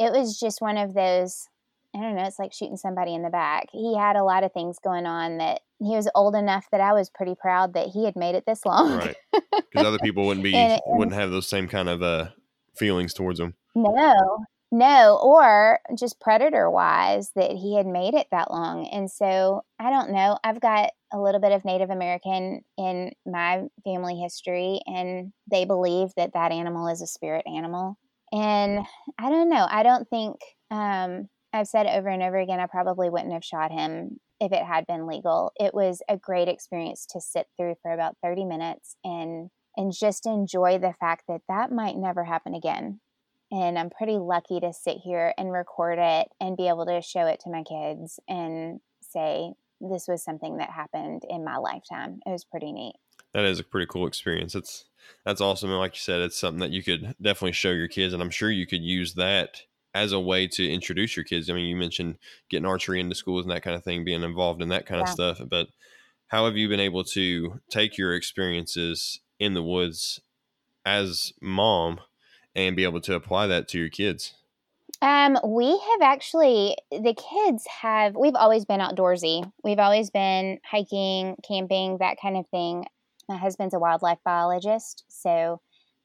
[0.00, 1.46] It was just one of those.
[1.94, 2.24] I don't know.
[2.24, 3.66] It's like shooting somebody in the back.
[3.70, 6.92] He had a lot of things going on that he was old enough that I
[6.92, 8.96] was pretty proud that he had made it this long.
[8.98, 9.16] Right.
[9.70, 12.28] Because other people wouldn't be it- wouldn't have those same kind of uh,
[12.76, 13.54] feelings towards him.
[13.74, 18.88] No, no, or just predator wise that he had made it that long.
[18.88, 20.36] And so I don't know.
[20.42, 26.08] I've got a little bit of Native American in my family history, and they believe
[26.16, 27.96] that that animal is a spirit animal.
[28.32, 28.84] And
[29.16, 29.64] I don't know.
[29.70, 30.40] I don't think,
[30.72, 34.64] um, I've said over and over again, I probably wouldn't have shot him if it
[34.64, 35.52] had been legal.
[35.54, 40.24] It was a great experience to sit through for about 30 minutes and and just
[40.26, 43.00] enjoy the fact that that might never happen again
[43.54, 47.26] and I'm pretty lucky to sit here and record it and be able to show
[47.26, 52.18] it to my kids and say this was something that happened in my lifetime.
[52.26, 52.94] It was pretty neat.
[53.32, 54.56] That is a pretty cool experience.
[54.56, 54.86] It's
[55.24, 55.70] that's awesome.
[55.70, 58.30] And like you said, it's something that you could definitely show your kids, and I'm
[58.30, 59.62] sure you could use that
[59.94, 61.48] as a way to introduce your kids.
[61.48, 62.18] I mean, you mentioned
[62.50, 65.08] getting archery into schools and that kind of thing, being involved in that kind of
[65.08, 65.40] stuff.
[65.48, 65.68] But
[66.28, 70.20] how have you been able to take your experiences in the woods
[70.84, 72.00] as mom
[72.54, 74.34] and be able to apply that to your kids?
[75.02, 79.50] Um, we have actually the kids have we've always been outdoorsy.
[79.62, 82.84] We've always been hiking, camping, that kind of thing.
[83.28, 85.60] My husband's a wildlife biologist, so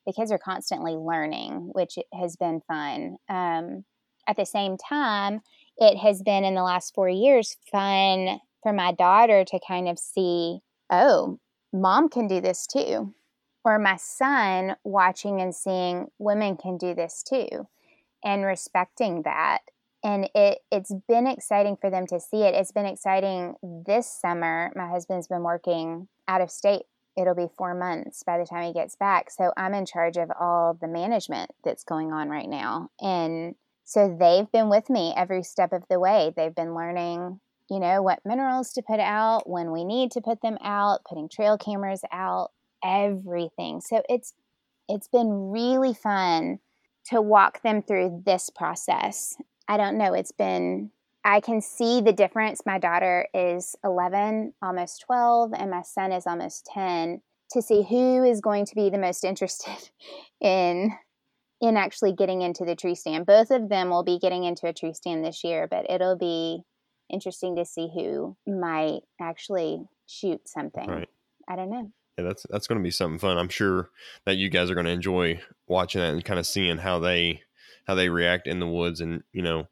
[0.06, 3.18] the kids are constantly learning, which has been fun.
[3.28, 3.86] Um,
[4.28, 5.42] at the same time,
[5.78, 9.98] it has been in the last four years fun for my daughter to kind of
[9.98, 10.60] see,
[10.90, 11.40] oh,
[11.72, 13.14] mom can do this too.
[13.70, 17.68] Or my son watching and seeing women can do this too
[18.24, 19.60] and respecting that.
[20.04, 22.56] And it, it's been exciting for them to see it.
[22.56, 24.72] It's been exciting this summer.
[24.76, 26.88] My husband's been working out of state.
[27.16, 29.30] It'll be four months by the time he gets back.
[29.30, 32.90] So I'm in charge of all the management that's going on right now.
[33.00, 33.54] And
[33.84, 36.34] so they've been with me every step of the way.
[36.36, 40.42] They've been learning, you know, what minerals to put out, when we need to put
[40.42, 42.50] them out, putting trail cameras out,
[42.84, 43.82] everything.
[43.82, 44.34] So it's
[44.88, 46.60] it's been really fun
[47.06, 49.36] to walk them through this process.
[49.68, 50.92] I don't know, it's been
[51.24, 52.62] I can see the difference.
[52.66, 57.22] My daughter is 11, almost 12, and my son is almost 10
[57.52, 59.90] to see who is going to be the most interested
[60.42, 60.92] in
[61.62, 63.26] in actually getting into the tree stand.
[63.26, 66.64] Both of them will be getting into a tree stand this year, but it'll be
[67.10, 70.88] interesting to see who might actually shoot something.
[70.88, 71.10] Right.
[71.50, 71.92] I don't know.
[72.20, 73.38] Yeah, that's that's going to be something fun.
[73.38, 73.90] I'm sure
[74.26, 77.44] that you guys are going to enjoy watching that and kind of seeing how they
[77.86, 79.02] how they react in the woods.
[79.02, 79.68] And you know,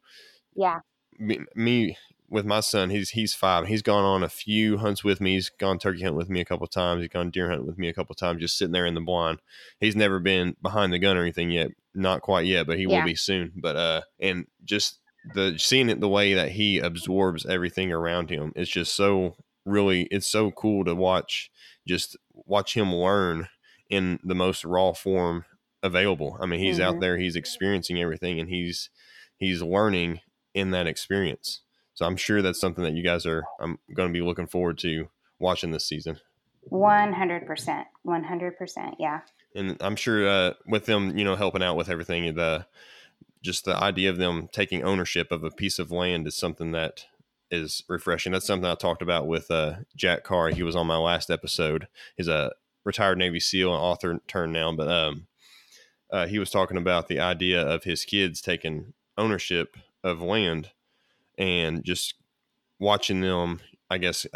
[0.54, 0.80] Yeah.
[1.18, 1.96] me, me
[2.30, 3.66] with my son, he's he's five.
[3.66, 5.34] He's gone on a few hunts with me.
[5.34, 7.02] He's gone turkey hunting with me a couple times.
[7.02, 9.40] He's gone deer hunting with me a couple times, just sitting there in the blind.
[9.80, 12.98] He's never been behind the gun or anything yet, not quite yet, but he yeah.
[12.98, 13.52] will be soon.
[13.56, 15.00] But uh, and just
[15.34, 20.02] the seeing it the way that he absorbs everything around him, it's just so really,
[20.10, 21.50] it's so cool to watch.
[21.88, 23.48] Just watch him learn
[23.88, 25.44] in the most raw form
[25.82, 26.36] available.
[26.40, 26.88] I mean, he's mm-hmm.
[26.88, 28.90] out there, he's experiencing everything, and he's
[29.38, 30.20] he's learning
[30.54, 31.62] in that experience.
[31.94, 34.78] So I'm sure that's something that you guys are I'm going to be looking forward
[34.78, 35.08] to
[35.38, 36.20] watching this season.
[36.70, 37.84] 100%.
[38.06, 38.94] 100%.
[38.98, 39.20] Yeah.
[39.54, 42.66] And I'm sure uh, with them, you know, helping out with everything, the
[43.42, 47.06] just the idea of them taking ownership of a piece of land is something that
[47.50, 48.32] is refreshing.
[48.32, 50.50] That's something I talked about with uh, Jack Carr.
[50.50, 51.88] He was on my last episode.
[52.16, 52.52] He's a
[52.84, 55.26] retired Navy SEAL and author turned now, but um,
[56.10, 60.70] uh, he was talking about the idea of his kids taking ownership of land
[61.36, 62.14] and just
[62.78, 64.26] watching them, I guess,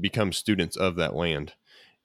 [0.00, 1.54] become students of that land.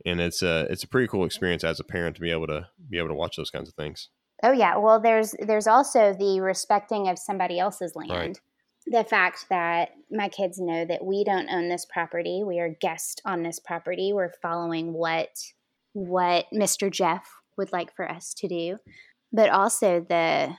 [0.05, 2.67] And it's a it's a pretty cool experience as a parent to be able to
[2.89, 4.09] be able to watch those kinds of things.
[4.43, 8.11] Oh yeah, well there's there's also the respecting of somebody else's land.
[8.11, 8.39] Right.
[8.87, 13.21] The fact that my kids know that we don't own this property, we are guests
[13.25, 14.13] on this property.
[14.13, 15.29] We're following what
[15.93, 16.91] what Mr.
[16.91, 17.27] Jeff
[17.57, 18.77] would like for us to do,
[19.31, 20.55] but also the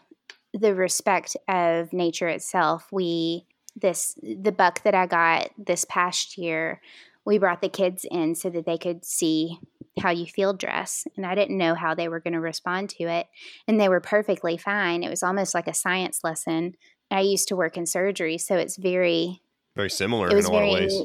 [0.52, 2.88] the respect of nature itself.
[2.90, 3.46] We
[3.76, 6.80] this the buck that I got this past year,
[7.24, 9.58] we brought the kids in so that they could see
[10.00, 13.04] how you field dress and I didn't know how they were going to respond to
[13.04, 13.28] it
[13.66, 15.02] and they were perfectly fine.
[15.02, 16.76] It was almost like a science lesson.
[17.10, 19.42] I used to work in surgery, so it's very
[19.74, 21.02] very similar in a lot of ways.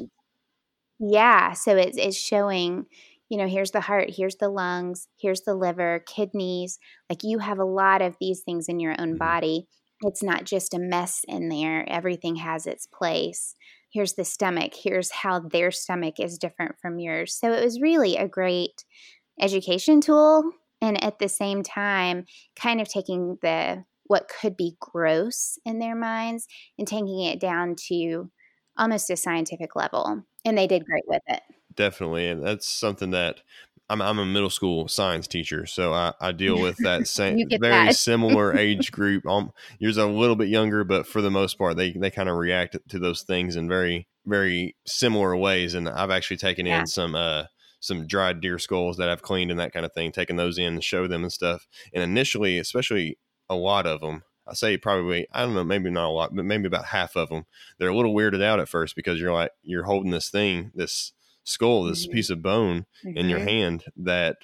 [0.98, 2.86] Yeah, so it's it's showing
[3.32, 6.78] you know, here's the heart, here's the lungs, here's the liver, kidneys.
[7.08, 9.16] Like you have a lot of these things in your own mm-hmm.
[9.16, 9.68] body.
[10.02, 13.54] It's not just a mess in there, everything has its place.
[13.90, 17.34] Here's the stomach, here's how their stomach is different from yours.
[17.34, 18.84] So it was really a great
[19.40, 20.50] education tool.
[20.82, 25.96] And at the same time, kind of taking the what could be gross in their
[25.96, 26.46] minds
[26.78, 28.30] and taking it down to
[28.76, 30.24] almost a scientific level.
[30.44, 31.42] And they did great with it
[31.74, 33.40] definitely, and that's something that
[33.88, 37.88] I'm, I'm a middle school science teacher, so I, I deal with that same very
[37.88, 37.96] that.
[37.96, 39.26] similar age group.
[39.26, 42.36] Um, yours a little bit younger, but for the most part, they they kind of
[42.36, 45.74] react to those things in very very similar ways.
[45.74, 46.80] And I've actually taken yeah.
[46.80, 47.44] in some uh
[47.80, 50.74] some dried deer skulls that I've cleaned and that kind of thing, taking those in
[50.74, 51.66] and show them and stuff.
[51.92, 53.18] And initially, especially
[53.52, 56.44] a lot of them, I say probably I don't know, maybe not a lot, but
[56.44, 57.46] maybe about half of them,
[57.78, 61.12] they're a little weirded out at first because you're like you're holding this thing, this
[61.44, 62.14] skull, this mm-hmm.
[62.14, 63.16] piece of bone mm-hmm.
[63.16, 64.38] in your hand that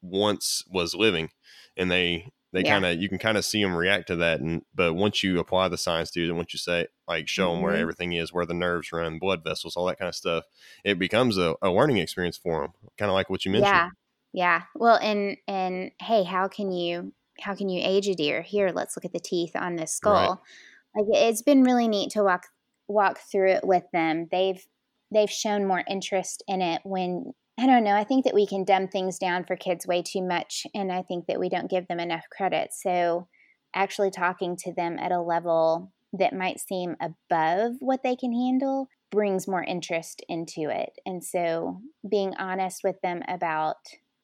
[0.00, 1.30] once was living,
[1.76, 2.70] and they they yeah.
[2.70, 4.40] kind of you can kind of see them react to that.
[4.40, 7.48] And but once you apply the science to it, and once you say like show
[7.48, 7.56] mm-hmm.
[7.56, 10.44] them where everything is, where the nerves run, blood vessels, all that kind of stuff,
[10.84, 12.72] it becomes a, a learning experience for them.
[12.98, 13.72] Kind of like what you mentioned.
[13.74, 13.88] Yeah,
[14.32, 14.62] yeah.
[14.74, 17.12] Well, and and hey, how can you
[17.42, 18.42] how can you age a deer?
[18.42, 20.42] Here, let's look at the teeth on this skull.
[20.94, 21.04] Right.
[21.04, 22.46] Like it's been really neat to walk
[22.88, 24.28] walk through it with them.
[24.30, 24.62] They've
[25.12, 27.94] they've shown more interest in it when I don't know.
[27.94, 31.02] I think that we can dumb things down for kids way too much, and I
[31.02, 32.70] think that we don't give them enough credit.
[32.72, 33.28] So,
[33.74, 38.88] actually talking to them at a level that might seem above what they can handle
[39.10, 40.92] brings more interest into it.
[41.04, 43.76] And so, being honest with them about,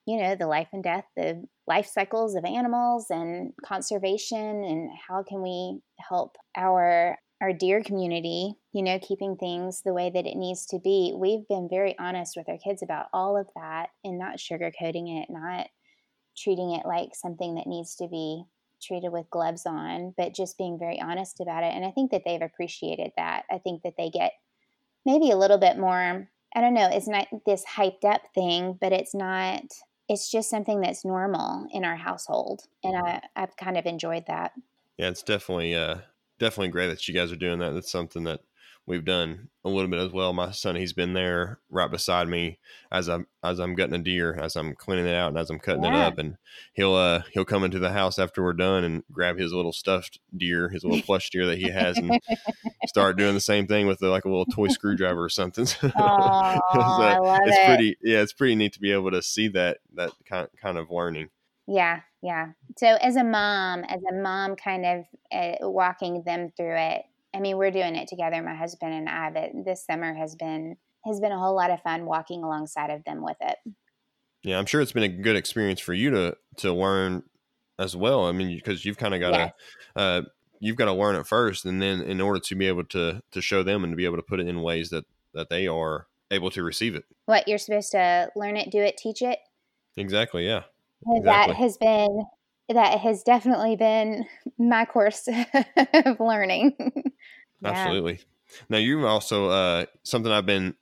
[0.09, 5.21] you know, the life and death, the life cycles of animals and conservation, and how
[5.21, 10.35] can we help our our deer community, you know, keeping things the way that it
[10.35, 14.19] needs to be, we've been very honest with our kids about all of that and
[14.19, 15.67] not sugarcoating it, not
[16.37, 18.43] treating it like something that needs to be
[18.81, 21.73] treated with gloves on, but just being very honest about it.
[21.73, 23.43] And I think that they've appreciated that.
[23.49, 24.33] I think that they get
[25.05, 28.91] maybe a little bit more, I don't know, it's not this hyped up thing, but
[28.91, 29.63] it's not,
[30.09, 32.63] it's just something that's normal in our household.
[32.83, 34.53] And I, I've kind of enjoyed that.
[34.97, 35.99] Yeah, it's definitely uh,
[36.39, 37.73] definitely great that you guys are doing that.
[37.73, 38.41] That's something that
[38.85, 40.33] we've done a little bit as well.
[40.33, 42.59] My son, he's been there right beside me
[42.91, 45.59] as I'm as I'm gutting a deer, as I'm cleaning it out, and as I'm
[45.59, 46.05] cutting yeah.
[46.05, 46.17] it up.
[46.17, 46.37] And
[46.73, 50.19] he'll uh he'll come into the house after we're done and grab his little stuffed
[50.35, 52.19] deer, his little plush deer that he has, and
[52.87, 55.65] start doing the same thing with the, like a little toy screwdriver or something.
[55.65, 57.65] so it's it.
[57.67, 60.89] pretty yeah, it's pretty neat to be able to see that that kind kind of
[60.89, 61.29] learning.
[61.67, 62.53] Yeah, yeah.
[62.77, 67.03] So as a mom, as a mom, kind of uh, walking them through it.
[67.33, 69.31] I mean, we're doing it together, my husband and I.
[69.31, 73.03] But this summer has been has been a whole lot of fun walking alongside of
[73.05, 73.57] them with it.
[74.43, 77.23] Yeah, I'm sure it's been a good experience for you to to learn
[77.77, 78.25] as well.
[78.25, 79.51] I mean, because you've kind of got yes.
[79.95, 80.21] a uh,
[80.59, 83.41] you've got to learn it first, and then in order to be able to to
[83.41, 86.07] show them and to be able to put it in ways that that they are
[86.31, 87.05] able to receive it.
[87.25, 89.39] What you're supposed to learn it, do it, teach it.
[89.97, 90.45] Exactly.
[90.45, 90.63] Yeah.
[91.07, 91.53] Exactly.
[91.53, 92.23] That has been
[92.69, 94.25] that has definitely been
[94.57, 95.27] my course
[95.93, 96.75] of learning.
[97.61, 97.69] yeah.
[97.69, 98.19] Absolutely.
[98.69, 100.75] Now you've also uh, something I've been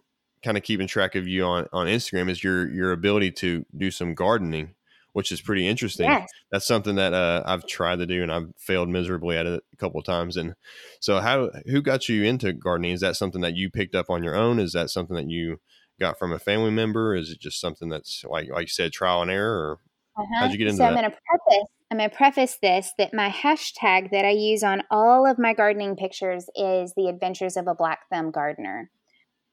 [0.44, 3.92] kind of keeping track of you on on Instagram is your your ability to do
[3.92, 4.76] some gardening,
[5.14, 6.06] which is pretty interesting.
[6.06, 6.30] Yes.
[6.52, 9.76] That's something that uh, I've tried to do and I've failed miserably at it a
[9.78, 10.38] couple of times.
[10.38, 10.56] And
[11.00, 12.92] so, how who got you into gardening?
[12.92, 14.60] Is that something that you picked up on your own?
[14.60, 15.60] Is that something that you
[16.00, 17.16] got from a family member?
[17.16, 19.58] Is it just something that's like like you said, trial and error?
[19.58, 19.80] Or
[20.18, 20.40] uh-huh.
[20.40, 20.90] how'd you get into so that?
[20.90, 24.62] I'm going to preface I'm going to preface this that my hashtag that I use
[24.62, 28.92] on all of my gardening pictures is the adventures of a black thumb gardener.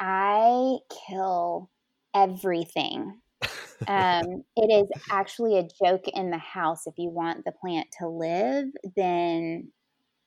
[0.01, 0.79] I
[1.09, 1.71] kill
[2.15, 3.21] everything.
[3.87, 6.87] um, it is actually a joke in the house.
[6.87, 8.67] If you want the plant to live,
[8.97, 9.71] then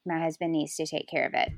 [0.06, 1.50] my husband needs to take care of it.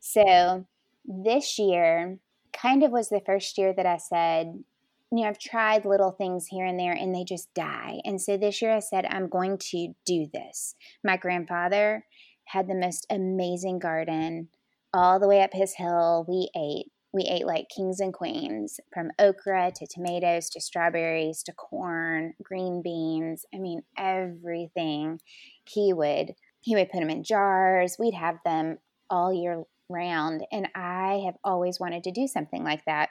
[0.00, 0.66] So
[1.04, 2.18] this year
[2.52, 4.64] kind of was the first year that I said,
[5.12, 8.00] you know, I've tried little things here and there and they just die.
[8.04, 10.74] And so this year I said, I'm going to do this.
[11.04, 12.06] My grandfather
[12.46, 14.48] had the most amazing garden
[14.94, 16.24] all the way up his hill.
[16.26, 16.86] We ate.
[17.12, 22.80] We ate like kings and queens from okra to tomatoes to strawberries to corn, green
[22.82, 23.44] beans.
[23.54, 25.20] I mean, everything.
[25.68, 26.32] He would
[26.62, 27.96] he would put them in jars.
[27.98, 28.78] We'd have them
[29.10, 30.46] all year round.
[30.50, 33.10] And I have always wanted to do something like that.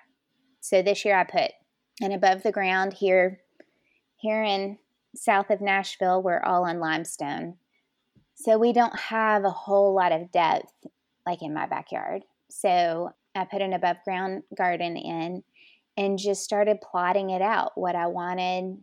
[0.61, 1.51] So this year I put
[2.01, 3.39] and above the ground here
[4.17, 4.77] here in
[5.15, 7.57] south of Nashville, we're all on limestone.
[8.35, 10.73] So we don't have a whole lot of depth
[11.25, 12.23] like in my backyard.
[12.49, 15.43] So I put an above ground garden in
[15.97, 18.77] and just started plotting it out what I wanted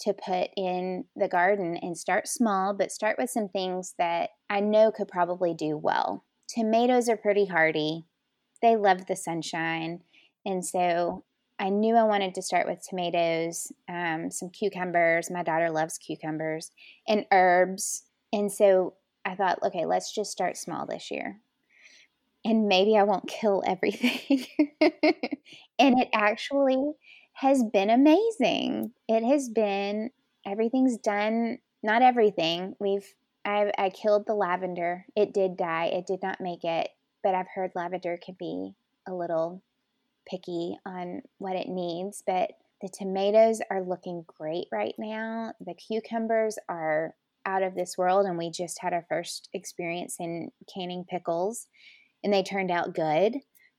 [0.00, 4.60] to put in the garden and start small, but start with some things that I
[4.60, 6.24] know could probably do well.
[6.48, 8.06] Tomatoes are pretty hardy,
[8.62, 10.00] they love the sunshine.
[10.46, 11.24] And so
[11.58, 15.30] I knew I wanted to start with tomatoes, um, some cucumbers.
[15.30, 16.70] My daughter loves cucumbers
[17.06, 18.04] and herbs.
[18.32, 18.94] And so
[19.24, 21.40] I thought, okay, let's just start small this year.
[22.44, 24.46] And maybe I won't kill everything.
[24.80, 26.92] and it actually
[27.34, 28.92] has been amazing.
[29.08, 30.10] It has been,
[30.46, 32.74] everything's done, not everything.
[32.78, 33.06] We've,
[33.44, 35.06] I, I killed the lavender.
[35.16, 36.90] It did die, it did not make it.
[37.22, 38.74] But I've heard lavender can be
[39.08, 39.62] a little
[40.28, 42.50] picky on what it needs, but
[42.80, 45.52] the tomatoes are looking great right now.
[45.60, 47.14] The cucumbers are
[47.44, 51.66] out of this world, and we just had our first experience in canning pickles,
[52.22, 53.36] and they turned out good.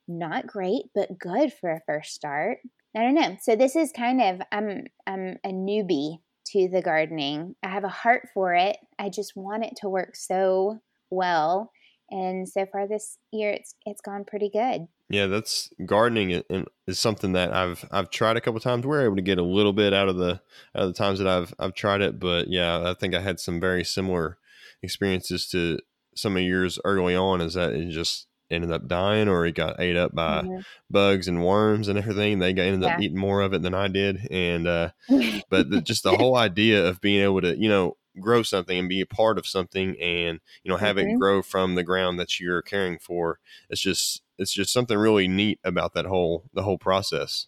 [0.07, 2.57] Not great, but good for a first start.
[2.95, 3.37] I don't know.
[3.41, 7.55] So this is kind of I'm I'm a newbie to the gardening.
[7.63, 8.77] I have a heart for it.
[8.97, 10.79] I just want it to work so
[11.11, 11.71] well.
[12.09, 14.87] And so far this year it's it's gone pretty good.
[15.09, 18.85] Yeah, that's gardening and is something that I've I've tried a couple times.
[18.85, 20.41] We're able to get a little bit out of the
[20.75, 23.39] out of the times that I've I've tried it, but yeah, I think I had
[23.39, 24.37] some very similar
[24.83, 25.79] experiences to
[26.15, 27.41] some of yours early on.
[27.41, 30.59] Is that it just ended up dying or it got ate up by mm-hmm.
[30.89, 32.39] bugs and worms and everything.
[32.39, 32.95] They got ended yeah.
[32.95, 34.89] up eating more of it than I did, and uh,
[35.49, 38.89] but the, just the whole idea of being able to you know grow something and
[38.89, 41.09] be a part of something and you know have mm-hmm.
[41.09, 43.39] it grow from the ground that you're caring for
[43.69, 47.47] it's just it's just something really neat about that whole the whole process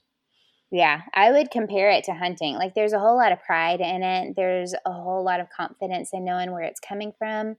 [0.71, 4.03] yeah i would compare it to hunting like there's a whole lot of pride in
[4.03, 7.55] it there's a whole lot of confidence in knowing where it's coming from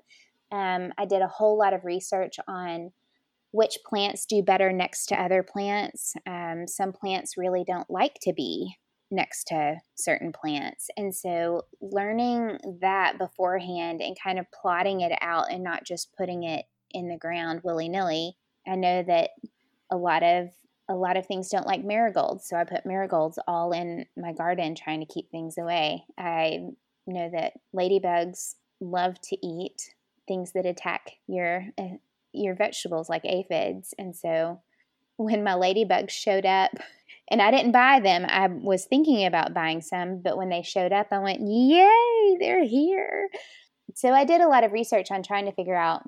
[0.50, 2.92] um, i did a whole lot of research on
[3.54, 8.32] which plants do better next to other plants um, some plants really don't like to
[8.32, 8.76] be
[9.12, 10.88] next to certain plants.
[10.96, 16.42] And so learning that beforehand and kind of plotting it out and not just putting
[16.44, 18.36] it in the ground willy-nilly.
[18.66, 19.30] I know that
[19.90, 20.48] a lot of
[20.88, 24.74] a lot of things don't like marigolds, so I put marigolds all in my garden
[24.74, 26.04] trying to keep things away.
[26.18, 26.70] I
[27.06, 29.94] know that ladybugs love to eat
[30.26, 31.96] things that attack your uh,
[32.32, 34.60] your vegetables like aphids, and so
[35.16, 36.72] when my ladybugs showed up
[37.30, 38.24] and I didn't buy them.
[38.28, 42.64] I was thinking about buying some, but when they showed up, I went, Yay, they're
[42.64, 43.28] here.
[43.94, 46.02] So I did a lot of research on trying to figure out,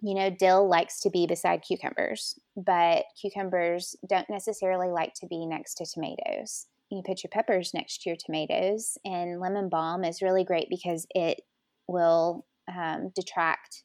[0.00, 5.46] you know, dill likes to be beside cucumbers, but cucumbers don't necessarily like to be
[5.46, 6.66] next to tomatoes.
[6.90, 11.06] You put your peppers next to your tomatoes, and lemon balm is really great because
[11.14, 11.40] it
[11.88, 13.82] will um, detract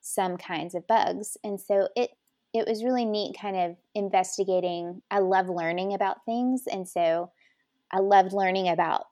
[0.00, 1.36] some kinds of bugs.
[1.42, 2.10] And so it
[2.52, 5.02] it was really neat kind of investigating.
[5.10, 6.64] I love learning about things.
[6.70, 7.30] And so
[7.90, 9.06] I loved learning about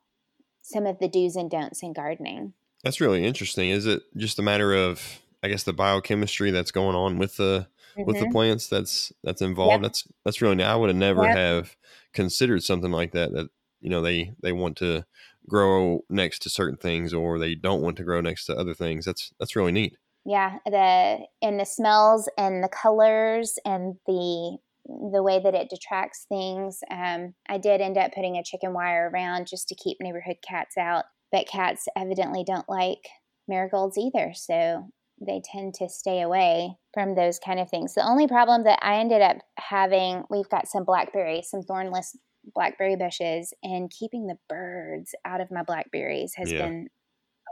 [0.61, 2.53] some of the do's and don'ts in gardening.
[2.83, 3.69] That's really interesting.
[3.69, 7.67] Is it just a matter of I guess the biochemistry that's going on with the
[7.97, 8.03] mm-hmm.
[8.05, 8.31] with the mm-hmm.
[8.31, 9.73] plants that's that's involved.
[9.73, 9.81] Yep.
[9.81, 10.55] That's that's really.
[10.55, 10.65] Neat.
[10.65, 11.35] I would have never yep.
[11.35, 11.75] have
[12.13, 13.31] considered something like that.
[13.33, 15.05] That you know they they want to
[15.47, 19.05] grow next to certain things or they don't want to grow next to other things.
[19.05, 19.97] That's that's really neat.
[20.25, 26.25] Yeah, the and the smells and the colors and the the way that it detracts
[26.27, 26.79] things.
[26.89, 30.77] Um, I did end up putting a chicken wire around just to keep neighborhood cats
[30.77, 33.07] out, but cats evidently don't like
[33.47, 34.89] marigolds either, so
[35.25, 37.93] they tend to stay away from those kind of things.
[37.93, 42.17] The only problem that I ended up having, we've got some blackberries, some thornless
[42.55, 46.63] blackberry bushes, and keeping the birds out of my blackberries has yeah.
[46.63, 46.87] been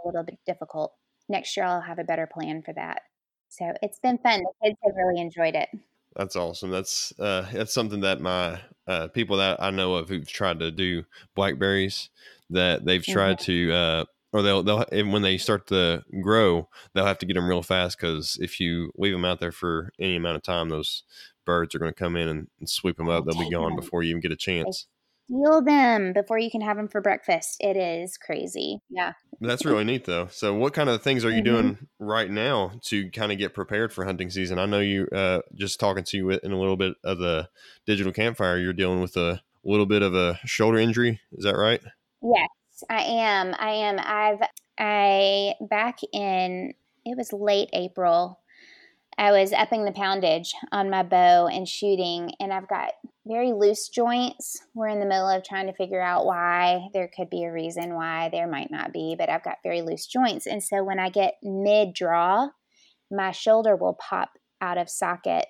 [0.04, 0.94] a little bit difficult.
[1.30, 3.02] Next year, I'll have a better plan for that.
[3.50, 4.42] So it's been fun.
[4.42, 5.70] The kids have really enjoyed it.
[6.16, 6.72] That's awesome.
[6.72, 10.72] That's uh, that's something that my uh, people that I know of who've tried to
[10.72, 11.04] do
[11.36, 12.10] blackberries
[12.50, 13.70] that they've tried mm-hmm.
[13.70, 17.48] to uh, or they'll they'll when they start to grow they'll have to get them
[17.48, 21.04] real fast because if you leave them out there for any amount of time those
[21.46, 24.04] birds are going to come in and, and sweep them up they'll be gone before
[24.04, 24.88] you even get a chance
[25.30, 29.84] steal them before you can have them for breakfast it is crazy yeah that's really
[29.84, 31.62] neat though so what kind of things are you mm-hmm.
[31.62, 35.40] doing right now to kind of get prepared for hunting season i know you uh,
[35.56, 37.48] just talking to you in a little bit of the
[37.86, 41.82] digital campfire you're dealing with a little bit of a shoulder injury is that right
[42.22, 42.50] yes
[42.90, 43.56] I am.
[43.58, 44.00] I am.
[44.00, 46.74] I've I back in
[47.06, 48.40] it was late April.
[49.20, 52.94] I was upping the poundage on my bow and shooting, and I've got
[53.28, 54.62] very loose joints.
[54.74, 56.88] We're in the middle of trying to figure out why.
[56.94, 60.08] There could be a reason why, there might not be, but I've got very loose
[60.08, 60.48] joints.
[60.48, 62.48] And so when I get mid draw,
[63.12, 64.30] my shoulder will pop
[64.62, 65.48] out of socket.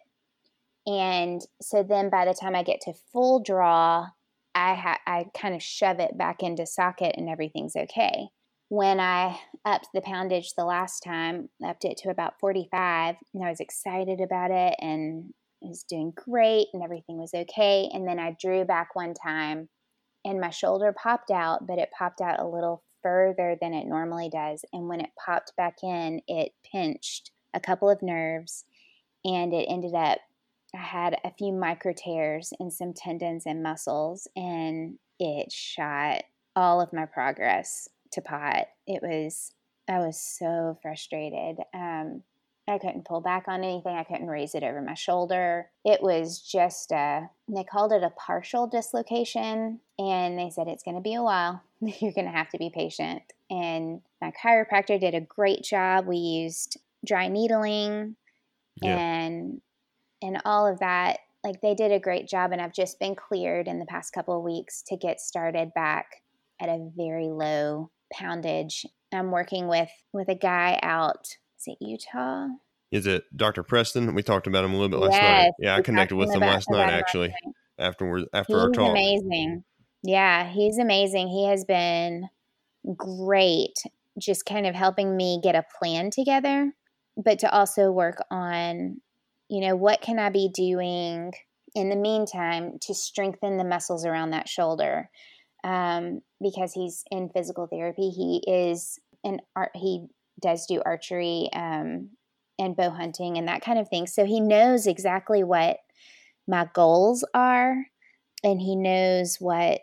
[0.87, 4.07] And so then by the time I get to full draw,
[4.55, 8.29] I ha- I kind of shove it back into socket and everything's okay.
[8.69, 13.49] When I upped the poundage the last time, upped it to about 45, and I
[13.49, 17.89] was excited about it and it was doing great and everything was okay.
[17.91, 19.69] And then I drew back one time
[20.23, 24.29] and my shoulder popped out, but it popped out a little further than it normally
[24.29, 24.63] does.
[24.71, 28.65] And when it popped back in, it pinched a couple of nerves
[29.25, 30.19] and it ended up
[30.75, 36.21] I had a few micro tears in some tendons and muscles, and it shot
[36.55, 38.67] all of my progress to pot.
[38.87, 39.53] It was,
[39.87, 41.57] I was so frustrated.
[41.73, 42.23] Um,
[42.67, 43.95] I couldn't pull back on anything.
[43.95, 45.69] I couldn't raise it over my shoulder.
[45.83, 49.79] It was just a, they called it a partial dislocation.
[49.97, 51.63] And they said, it's going to be a while.
[51.81, 53.23] You're going to have to be patient.
[53.49, 56.05] And my chiropractor did a great job.
[56.05, 58.15] We used dry needling
[58.81, 58.97] yeah.
[58.97, 59.61] and
[60.21, 63.67] and all of that like they did a great job and i've just been cleared
[63.67, 66.21] in the past couple of weeks to get started back
[66.59, 68.85] at a very low poundage.
[69.13, 72.47] I'm working with with a guy out is it utah?
[72.91, 74.13] Is it dr preston?
[74.15, 76.41] We talked about him a little bit last yes, night yeah i connected with him
[76.41, 77.53] last night actually night.
[77.77, 78.91] afterwards after he's our talk.
[78.91, 79.63] amazing.
[80.03, 81.27] Yeah he's amazing.
[81.27, 82.27] He has been
[82.95, 83.73] great
[84.17, 86.71] just kind of helping me get a plan together
[87.17, 89.01] but to also work on
[89.49, 91.33] you know, what can I be doing
[91.75, 95.09] in the meantime to strengthen the muscles around that shoulder?
[95.63, 100.07] Um, because he's in physical therapy, he is an art, he
[100.41, 102.11] does do archery um,
[102.57, 104.07] and bow hunting and that kind of thing.
[104.07, 105.77] So he knows exactly what
[106.47, 107.85] my goals are,
[108.43, 109.81] and he knows what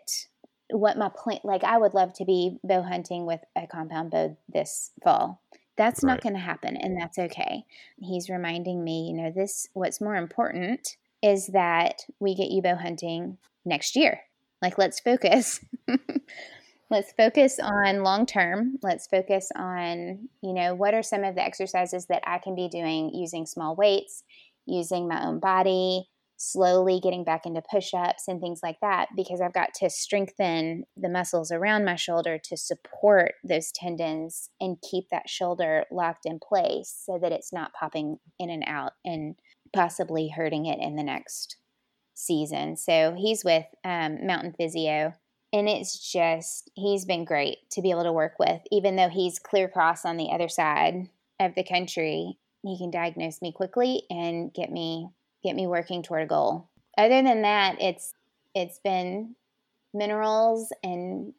[0.71, 1.45] what my point.
[1.45, 5.41] Like I would love to be bow hunting with a compound bow this fall
[5.77, 6.13] that's right.
[6.13, 7.63] not going to happen, and that's okay.
[8.01, 12.75] He's reminding me, you know, this what's more important is that we get you bow
[12.75, 14.21] hunting next year.
[14.61, 15.59] Like, let's focus.
[16.89, 18.77] let's focus on long term.
[18.81, 22.67] Let's focus on, you know, what are some of the exercises that I can be
[22.69, 24.23] doing using small weights,
[24.65, 29.41] using my own body, slowly getting back into push ups and things like that because
[29.41, 35.05] I've got to strengthen the muscles around my shoulder to support those tendons and keep
[35.09, 39.35] that shoulder locked in place so that it's not popping in and out and
[39.73, 41.57] possibly hurting it in the next
[42.17, 42.75] season.
[42.75, 45.13] So he's with um, Mountain Physio.
[45.53, 49.39] And it's just, he's been great to be able to work with, even though he's
[49.39, 51.09] clear cross on the other side
[51.39, 52.37] of the country.
[52.63, 55.09] He can diagnose me quickly and get me
[55.43, 56.67] get me working toward a goal.
[56.97, 58.13] Other than that, it's
[58.53, 59.35] it's been
[59.93, 61.33] minerals and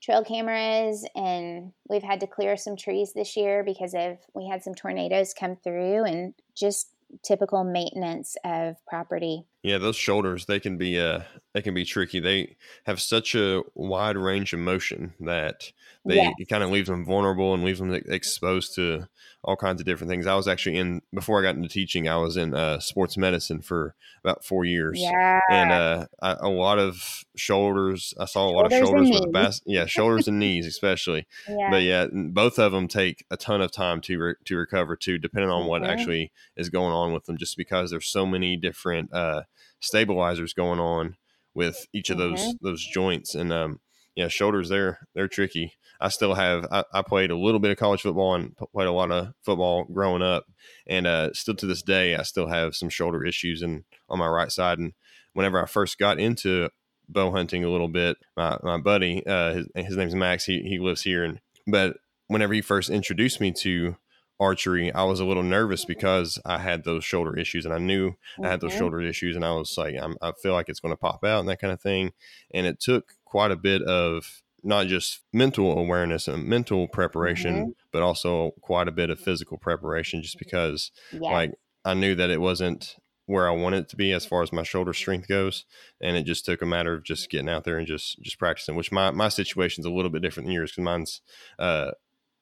[0.00, 4.62] trail cameras and we've had to clear some trees this year because of we had
[4.62, 6.90] some tornadoes come through and just
[7.24, 12.20] typical maintenance of property Yeah, those shoulders they can be uh they can be tricky.
[12.20, 12.56] They
[12.86, 15.72] have such a wide range of motion that
[16.06, 16.34] they Yes.
[16.38, 19.08] it kind of leaves them vulnerable and leaves them exposed to
[19.44, 20.26] all kinds of different things.
[20.26, 23.60] I was actually in before I got into teaching, I was in uh, sports medicine
[23.60, 23.94] for
[24.24, 25.40] about four years, Yeah.
[25.50, 28.14] and uh, I, a lot of shoulders.
[28.18, 29.32] I saw a lot of Shoulders with knees.
[29.32, 31.26] bas- yeah, shoulders and knees especially.
[31.48, 31.70] yeah.
[31.70, 35.18] But yeah, both of them take a ton of time to re- to recover too,
[35.18, 35.88] depending on what Mhm.
[35.88, 37.36] actually is going on with them.
[37.38, 39.42] Just because there's so many different uh,
[39.80, 41.16] stabilizers going on
[41.54, 42.58] with each of those Mhm.
[42.60, 43.80] those joints, and um,
[44.14, 45.74] yeah, shoulders they're they're tricky.
[46.00, 48.92] I still have I, I played a little bit of college football and played a
[48.92, 50.44] lot of football growing up,
[50.86, 54.28] and uh, still to this day I still have some shoulder issues and on my
[54.28, 54.78] right side.
[54.78, 54.92] And
[55.32, 56.70] whenever I first got into
[57.08, 60.44] bow hunting a little bit, my my buddy uh, his, his name's Max.
[60.44, 61.96] He he lives here, and but
[62.28, 63.96] whenever he first introduced me to
[64.40, 68.14] archery, I was a little nervous because I had those shoulder issues, and I knew
[68.42, 68.78] I had those Mhm.
[68.78, 71.40] shoulder issues, and I was like, I'm, I feel like it's going to pop out
[71.40, 72.12] and that kind of thing.
[72.52, 77.70] And it took quite a bit of not just mental awareness and mental preparation, Mm-hmm.
[77.92, 81.30] but also quite a bit of physical preparation, just because Yeah.
[81.30, 81.52] like
[81.84, 84.62] I knew that it wasn't where I wanted it to be as far as my
[84.62, 85.64] shoulder strength goes,
[86.00, 88.74] and it just took a matter of just getting out there and just just practicing.
[88.74, 91.20] Which my my situation's a little bit different than yours because mine's
[91.58, 91.90] uh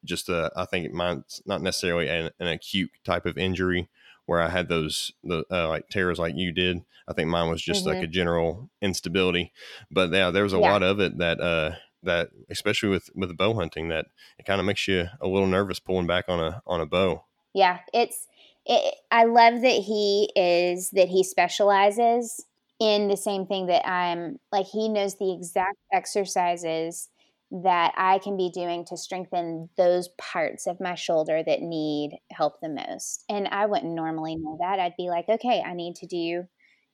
[0.07, 3.89] just uh, I think mine's not necessarily an, an acute type of injury
[4.27, 6.85] where I had those the uh, like tears like you did.
[7.09, 8.03] I think mine was just like Mhm.
[8.03, 9.53] a general instability.
[9.91, 10.71] But yeah, there was a Yeah.
[10.71, 14.07] lot of it that uh that especially with with bow hunting that
[14.39, 17.25] it kind of makes you a little nervous pulling back on a on a bow.
[17.55, 18.27] yeah it's
[18.65, 22.45] it, i love that he is that he specializes
[22.79, 27.09] in the same thing that i'm like he knows the exact exercises
[27.51, 32.61] that i can be doing to strengthen those parts of my shoulder that need help
[32.61, 33.25] the most.
[33.29, 34.81] And i wouldn't normally know that.
[34.81, 36.17] I'd be like okay i need to do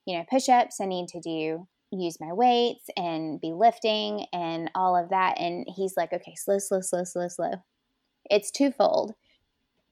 [0.06, 0.80] you know push-ups.
[0.80, 5.38] I need to do use my weights and be lifting and all of that.
[5.38, 7.52] And he's like okay slow slow slow slow slow.
[8.30, 9.14] It's twofold.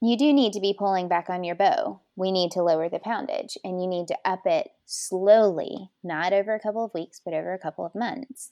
[0.01, 2.01] You do need to be pulling back on your bow.
[2.15, 6.55] We need to lower the poundage and you need to up it slowly, not over
[6.55, 8.51] a couple of weeks, but over a couple of months.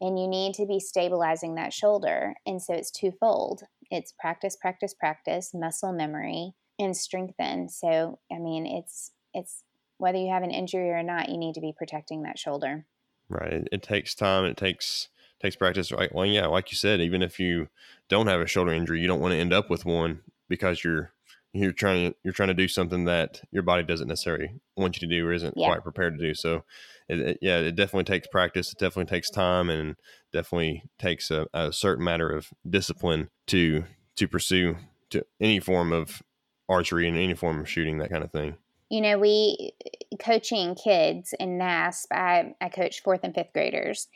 [0.00, 2.34] And you need to be stabilizing that shoulder.
[2.46, 7.68] And so it's twofold it's practice, practice, practice, muscle memory, and strengthen.
[7.68, 9.64] So, I mean, it's, it's,
[9.98, 12.86] whether you have an injury or not, you need to be protecting that shoulder.
[13.28, 13.52] Right.
[13.52, 14.44] It, it takes time.
[14.44, 15.08] It takes
[15.42, 15.90] takes practice.
[15.92, 16.14] Right.
[16.14, 17.68] Well, yeah, like you said, even if you
[18.08, 21.12] don't have a shoulder injury, you don't want to end up with one because you're
[21.52, 25.08] you're trying to you're trying to do something that your body doesn't necessarily want you
[25.08, 25.66] to do or isn't Yeah.
[25.68, 26.34] quite prepared to do.
[26.34, 26.64] So,
[27.08, 28.72] it, it- yeah, it definitely takes practice.
[28.72, 29.96] It definitely takes time, and
[30.32, 33.84] definitely takes a, a certain matter of discipline to
[34.16, 34.76] to pursue
[35.10, 36.22] to any form of
[36.68, 38.54] archery and any form of shooting that kind of thing.
[38.90, 44.06] you know we uh, coaching kids in NASP i, I coach fourth and fifth graders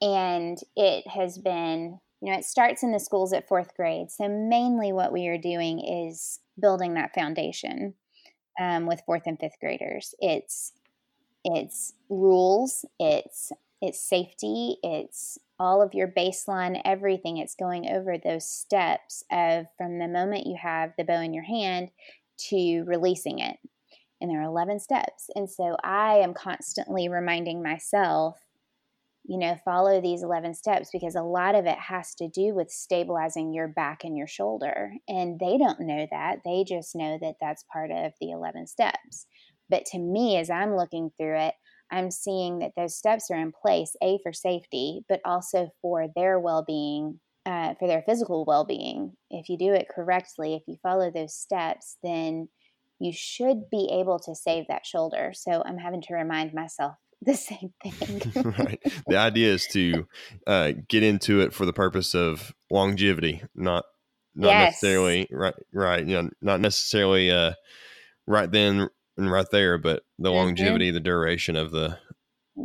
[0.00, 4.26] and it has been you know it starts in the schools at fourth grade so
[4.28, 7.94] mainly what we are doing is building that foundation
[8.60, 10.14] um, with fourth and fifth graders.
[10.20, 10.72] It's
[11.44, 17.38] it's rules it's it's safety it's all of your baseline everything.
[17.38, 21.44] It's going over those steps of from the moment you have the bow in your
[21.44, 21.90] hand
[22.48, 23.56] to releasing it.
[24.20, 25.30] And there are 11 steps.
[25.34, 28.38] And so I am constantly reminding myself,
[29.28, 32.70] you know, follow these 11 steps because a lot of it has to do with
[32.70, 34.92] stabilizing your back and your shoulder.
[35.06, 36.38] And they don't know that.
[36.46, 39.26] They just know that that's part of the 11 steps.
[39.68, 41.54] But to me, as I'm looking through it,
[41.92, 46.40] I'm seeing that those steps are in place, A, for safety, but also for their
[46.40, 49.12] well being, uh, for their physical well being.
[49.30, 52.48] If you do it correctly, if you follow those steps, then
[52.98, 55.32] you should be able to save that shoulder.
[55.34, 58.20] So I'm having to remind myself the same thing.
[58.58, 58.80] right.
[59.06, 60.06] The idea is to
[60.46, 63.84] uh, get into it for the purpose of longevity, not
[64.34, 64.82] not Yes.
[64.82, 65.54] necessarily right.
[65.72, 66.06] Right.
[66.06, 67.52] You know, not necessarily uh,
[68.26, 70.34] right then and right there, but the Mhm.
[70.34, 71.98] longevity, the duration of the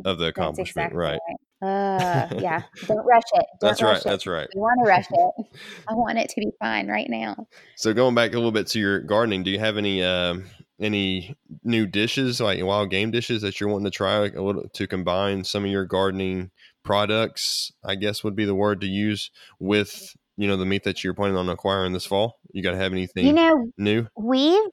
[0.05, 0.91] of the accomplishment.
[0.93, 1.19] exactly right.
[1.61, 2.61] Uh, yeah.
[2.87, 3.45] Don't rush it.
[3.59, 3.97] Don't That's right.
[3.97, 4.03] it.
[4.03, 4.47] That's right.
[4.53, 5.45] You want to rush it.
[5.87, 7.47] I want it to be fine right now.
[7.75, 10.45] So going back a little bit to your gardening, do you have any um,
[10.83, 14.67] any new dishes like wild game dishes that you're wanting to try like a little
[14.73, 16.51] to combine some of your gardening
[16.83, 17.71] products?
[17.83, 21.13] I guess would be the word to use with you know the meat that you're
[21.13, 22.39] planning on acquiring this fall.
[22.51, 24.07] You got to have anything You know, new?
[24.17, 24.69] we,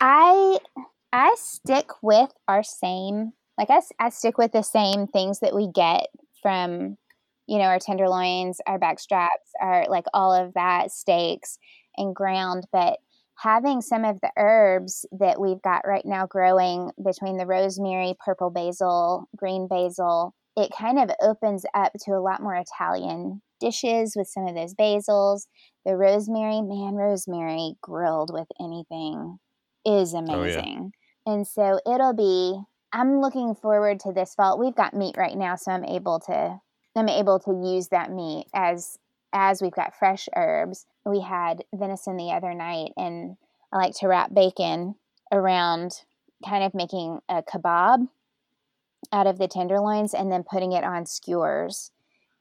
[0.00, 0.58] I,
[1.12, 5.70] I stick with our same, like I, I stick with the same things that we
[5.70, 6.06] get
[6.42, 6.96] from,
[7.46, 11.58] you know, our tenderloins, our back straps, our like all of that steaks
[11.96, 12.66] and ground.
[12.72, 12.98] But
[13.38, 18.50] having some of the herbs that we've got right now growing between the rosemary, purple
[18.50, 24.28] basil, green basil, it kind of opens up to a lot more Italian dishes with
[24.28, 25.46] some of those basils.
[25.84, 29.38] The rosemary, man, rosemary grilled with anything
[29.84, 30.34] is amazing.
[30.36, 31.34] Oh, yeah.
[31.34, 32.60] And so it'll be
[32.92, 34.58] I'm looking forward to this fall.
[34.58, 36.58] We've got meat right now, so I'm able to
[36.96, 38.96] I'm able to use that meat as
[39.32, 40.86] as we've got fresh herbs.
[41.04, 43.36] We had venison the other night, and
[43.72, 44.94] I like to wrap bacon
[45.32, 46.02] around
[46.44, 48.08] kind of making a kebab
[49.12, 51.92] out of the tenderloins and then putting it on skewers.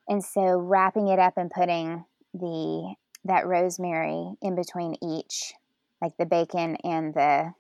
[0.07, 5.53] And so wrapping it up and putting the that rosemary in between each,
[6.01, 7.53] like the bacon and the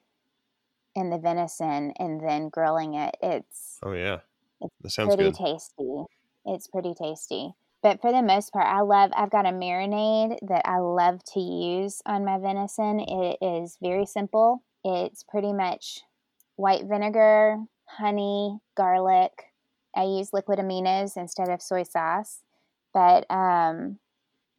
[0.95, 3.17] and the venison and then grilling it.
[3.21, 4.19] It's Oh yeah.
[4.61, 5.35] It's that sounds pretty good.
[5.35, 6.03] tasty.
[6.45, 7.53] It's pretty tasty.
[7.85, 11.39] But for the most part, I love, I've got a marinade that I love to
[11.39, 12.99] use on my venison.
[12.99, 14.63] It is very simple.
[14.83, 16.01] It's pretty much
[16.55, 19.53] white vinegar, honey, garlic.
[19.95, 22.41] I use liquid aminos instead of soy sauce.
[22.91, 23.99] But um,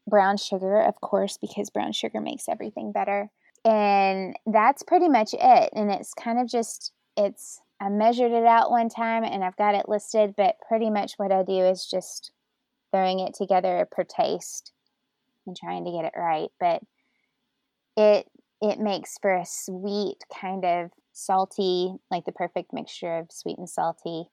[0.06, 3.32] brown sugar, of course, because brown sugar makes everything better.
[3.64, 5.70] And that's pretty much it.
[5.72, 9.74] And it's kind of just, it's, I measured it out one time and I've got
[9.74, 12.30] it listed, but pretty much what I do is just
[12.92, 14.72] throwing it together per taste
[15.46, 16.50] and trying to get it right.
[16.60, 16.82] But
[17.96, 18.28] it
[18.60, 23.68] it makes for a sweet kind of salty, like the perfect mixture of sweet and
[23.68, 24.24] salty.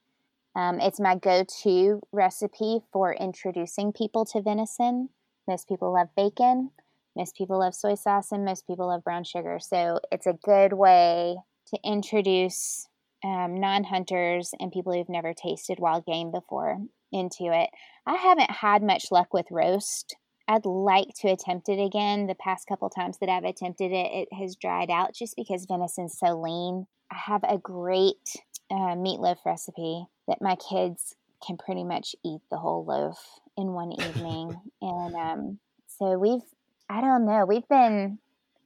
[0.56, 5.10] Um, it's my go-to recipe for introducing people to venison.
[5.48, 6.72] Most people love bacon.
[7.16, 9.60] Most people love soy sauce, and most people love brown sugar.
[9.60, 11.38] So it's a good way
[11.68, 12.88] to introduce
[13.24, 16.80] um, non-hunters and people who've never tasted wild game before
[17.12, 17.70] into it.
[18.06, 20.16] I haven't had much luck with roast.
[20.48, 22.28] I'd like to attempt it again.
[22.28, 26.18] The past couple times that I've attempted it, it has dried out just because venison's
[26.18, 26.88] so lean.
[27.10, 28.36] I have a great
[28.70, 33.94] uh, meatloaf recipe that my kids can pretty much eat the whole loaf in one
[33.94, 34.60] evening.
[34.82, 36.44] and um, so we've,
[36.90, 38.20] I don't know, we've been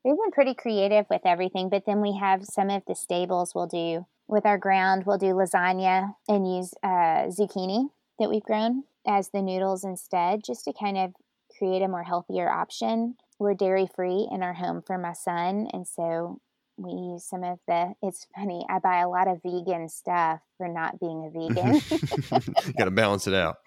[0.03, 1.69] we've been pretty creative with everything.
[1.69, 5.03] But then we have some of the stables we'll do with our ground.
[5.05, 7.89] We'll do lasagna and use uh, zucchini
[8.19, 11.13] that we've grown as the noodles instead, just to kind of
[11.57, 13.15] create a more healthier option.
[13.39, 16.39] We're dairy free in our home for my son, and so
[16.77, 17.93] we use some of the.
[18.01, 21.75] It's funny, I buy a lot of vegan stuff for not being a vegan.
[22.65, 23.57] you got to balance it out.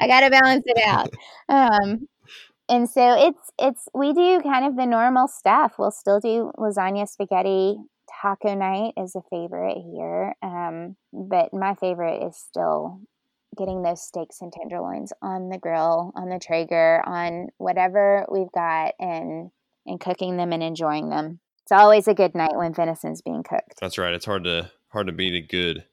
[0.00, 1.10] I got to balance it out.
[1.48, 2.08] Um,
[2.68, 5.74] and so it's it's we do kind of the normal stuff.
[5.78, 7.76] We'll still do lasagna, spaghetti,
[8.20, 10.34] taco night is a favorite here.
[10.42, 13.00] Um, but my favorite is still
[13.56, 18.94] getting those steaks and tenderloins on the grill, on the Traeger, on whatever we've got,
[18.98, 19.50] and
[19.86, 21.40] and cooking them and enjoying them.
[21.62, 23.80] It's always a good night when venison's being cooked.
[23.80, 24.14] That's right.
[24.14, 25.84] It's hard to hard to beat a good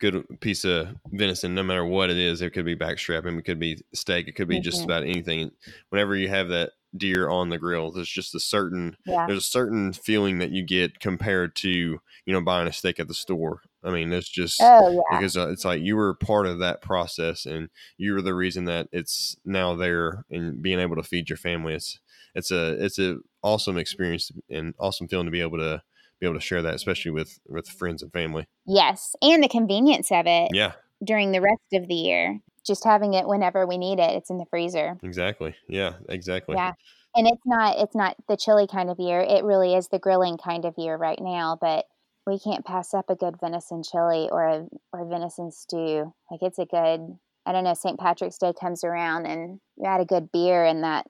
[0.00, 2.40] good piece of venison, no matter what it is.
[2.40, 4.62] It could be backstrapping, it could be steak, it could be mm-hmm.
[4.62, 5.50] just about anything.
[5.90, 9.26] Whenever you have that deer on the grill, there's just a certain yeah.
[9.26, 13.08] there's a certain feeling that you get compared to you know buying a steak at
[13.08, 13.60] the store.
[13.82, 15.18] I mean, it's just oh, yeah.
[15.18, 18.64] because uh, it's like you were part of that process, and you were the reason
[18.66, 21.74] that it's now there and being able to feed your family.
[21.74, 21.98] It's
[22.34, 25.82] it's a it's a awesome experience and awesome feeling to be able to
[26.20, 28.46] be able to share that, especially with with friends and family.
[28.66, 30.50] Yes, and the convenience of it.
[30.52, 30.72] Yeah.
[31.02, 34.10] During the rest of the year, just having it whenever we need it.
[34.10, 34.96] It's in the freezer.
[35.02, 35.54] Exactly.
[35.68, 35.94] Yeah.
[36.08, 36.56] Exactly.
[36.56, 36.72] Yeah.
[37.16, 39.20] And it's not it's not the chili kind of year.
[39.20, 41.58] It really is the grilling kind of year right now.
[41.60, 41.86] But
[42.26, 46.12] we can't pass up a good venison chili or a or venison stew.
[46.30, 47.18] Like it's a good.
[47.46, 47.74] I don't know.
[47.74, 47.98] St.
[47.98, 51.06] Patrick's Day comes around and you add a good beer in that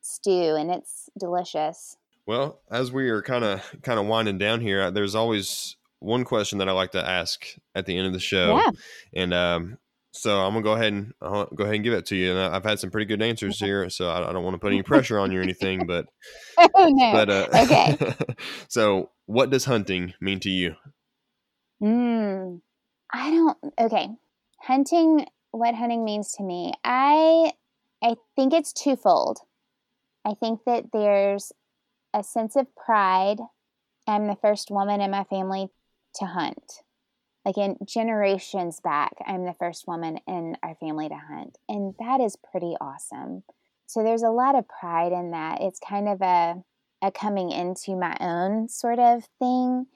[0.00, 1.96] stew, and it's delicious.
[2.26, 6.24] Well, as we are kind of kind of winding down here, uh, there's always one
[6.24, 7.44] question that I like to ask
[7.74, 8.70] at the end of the show, yeah.
[9.14, 9.78] and um,
[10.12, 12.32] so I'm gonna go ahead and I'll go ahead and give it to you.
[12.32, 14.72] And I've had some pretty good answers here, so I, I don't want to put
[14.72, 15.86] any pressure on you or anything.
[15.86, 16.06] But
[16.74, 18.14] oh no, but uh, okay.
[18.68, 20.74] so, what does hunting mean to you?
[21.80, 22.56] Hmm.
[23.12, 23.58] I don't.
[23.78, 24.08] Okay,
[24.60, 25.26] hunting.
[25.52, 27.52] What hunting means to me, I
[28.02, 29.38] I think it's twofold.
[30.24, 31.52] I think that there's
[32.12, 33.38] a sense of pride.
[34.06, 35.68] I'm the first woman in my family
[36.16, 36.82] to hunt.
[37.44, 41.56] Like in generations back, I'm the first woman in our family to hunt.
[41.68, 43.44] And that is pretty awesome.
[43.86, 45.60] So there's a lot of pride in that.
[45.62, 46.62] It's kind of a,
[47.02, 49.86] a coming into my own sort of thing.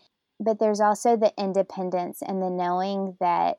[0.40, 3.56] But there's also the independence and the knowing that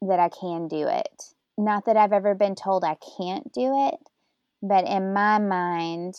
[0.00, 1.34] that I can do it.
[1.56, 3.98] Not that I've ever been told I can't do it,
[4.62, 6.14] but in my mind,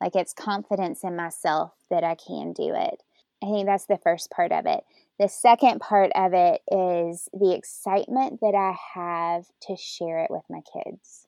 [0.00, 3.02] Like it's confidence in myself that I can do it.
[3.42, 4.84] I think that's the first part of it.
[5.18, 10.44] The second part of it is the excitement that I have to share it with
[10.48, 11.26] my kids,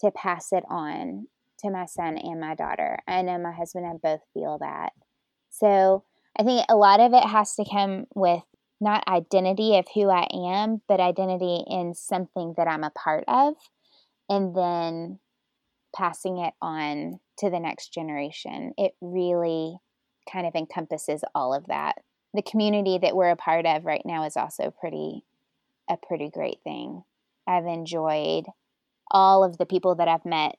[0.00, 1.26] to pass it on
[1.64, 2.98] to my son and my daughter.
[3.06, 4.92] I know my husband and I both feel that.
[5.50, 6.04] So
[6.38, 8.42] I think a lot of it has to come with
[8.80, 13.54] not identity of who I am, but identity in something that I'm a part of,
[14.28, 15.20] and then
[15.94, 18.72] passing it on to the next generation.
[18.76, 19.78] It really
[20.30, 21.96] kind of encompasses all of that
[22.34, 25.24] the community that we're a part of right now is also pretty
[25.88, 27.04] a pretty great thing.
[27.46, 28.44] I've enjoyed
[29.10, 30.56] all of the people that I've met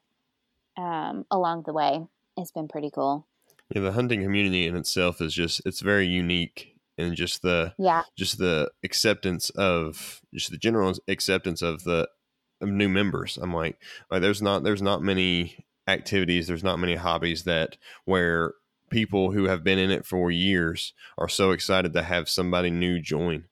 [0.76, 2.06] um, along the way.
[2.36, 3.26] It's been pretty cool.
[3.74, 8.02] Yeah, the hunting community in itself is just it's very unique and just the yeah
[8.16, 12.08] just the acceptance of just the general acceptance of the
[12.60, 13.38] of new members.
[13.40, 18.54] I'm like like there's not there's not many activities, there's not many hobbies that where
[18.90, 23.00] people who have been in it for years are so excited to have somebody new
[23.00, 23.44] join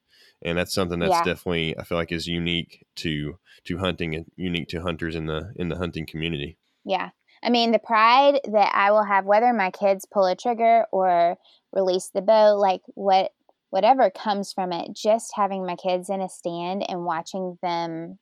[0.42, 1.24] and that's something that's yeah.
[1.24, 5.52] definitely i feel like is unique to to hunting and unique to hunters in the
[5.56, 7.10] in the hunting community yeah
[7.42, 11.36] i mean the pride that i will have whether my kids pull a trigger or
[11.72, 13.32] release the bow like what
[13.70, 18.18] whatever comes from it just having my kids in a stand and watching them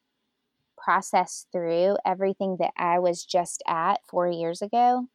[0.78, 5.06] process through everything that i was just at four years ago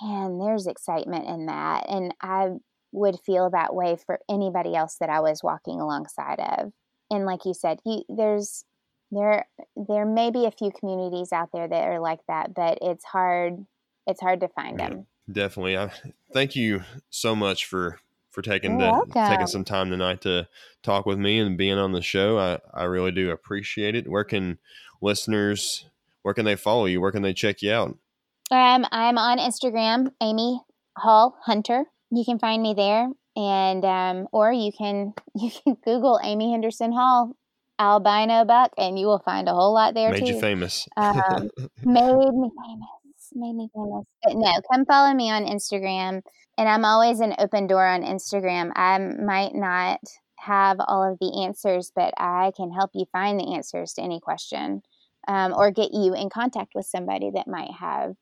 [0.00, 1.86] and there's excitement in that.
[1.88, 2.50] And I
[2.92, 6.72] would feel that way for anybody else that I was walking alongside of.
[7.10, 8.64] And like you said, you, there's
[9.10, 9.46] there
[9.76, 13.66] there may be a few communities out there that are like that, but it's hard
[14.06, 15.06] it's hard to find yeah, them.
[15.30, 15.76] Definitely.
[15.76, 15.90] I
[16.32, 17.98] thank you so much for
[18.30, 20.46] for taking the, taking some time tonight to
[20.84, 22.38] talk with me and being on the show.
[22.38, 24.08] I, I really do appreciate it.
[24.08, 24.58] Where can
[25.00, 25.86] listeners
[26.22, 27.00] where can they follow you?
[27.00, 27.98] Where can they check you out?
[28.50, 30.60] Um, I'm on Instagram, Amy
[30.96, 31.84] Hall Hunter.
[32.10, 36.92] You can find me there, and um, or you can you can Google Amy Henderson
[36.92, 37.32] Hall
[37.80, 40.34] albino buck, and you will find a whole lot there made too.
[40.34, 40.86] you famous.
[40.96, 41.48] um,
[41.84, 43.32] made me famous.
[43.32, 44.04] Made me famous.
[44.22, 46.22] But no, come follow me on Instagram,
[46.58, 48.72] and I'm always an open door on Instagram.
[48.76, 50.00] I might not
[50.38, 54.20] have all of the answers, but I can help you find the answers to any
[54.20, 54.82] question.
[55.28, 58.14] Um, or get you in contact with somebody that might have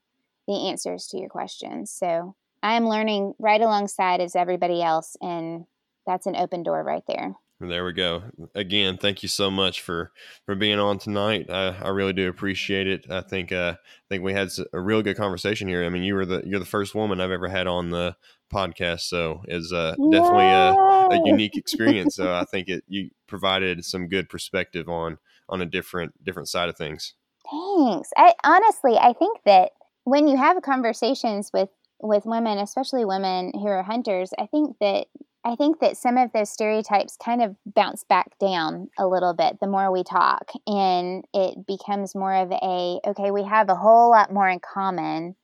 [0.48, 1.92] the answers to your questions.
[1.92, 5.64] So I'm learning right alongside as everybody else, and
[6.06, 7.34] that's an open door right there.
[7.60, 8.22] There we go.
[8.54, 10.12] Again, thank you so much for
[10.46, 11.50] for being on tonight.
[11.50, 13.10] I, I really do appreciate it.
[13.10, 15.84] I think uh, I think we had a real good conversation here.
[15.84, 18.14] I mean, you were the you're the first woman I've ever had on the
[18.52, 20.72] podcast, so it's uh, definitely a,
[21.10, 22.14] a, unique experience.
[22.14, 26.68] so I think it you provided some good perspective on on a different different side
[26.68, 27.14] of things.
[27.50, 28.10] Thanks.
[28.16, 29.72] I honestly, I think that
[30.04, 35.08] when you have conversations with with women, especially women who are hunters, I think that
[35.48, 39.58] I think that some of those stereotypes kind of bounce back down a little bit
[39.60, 44.10] the more we talk, and it becomes more of a okay, we have a whole
[44.10, 45.36] lot more in common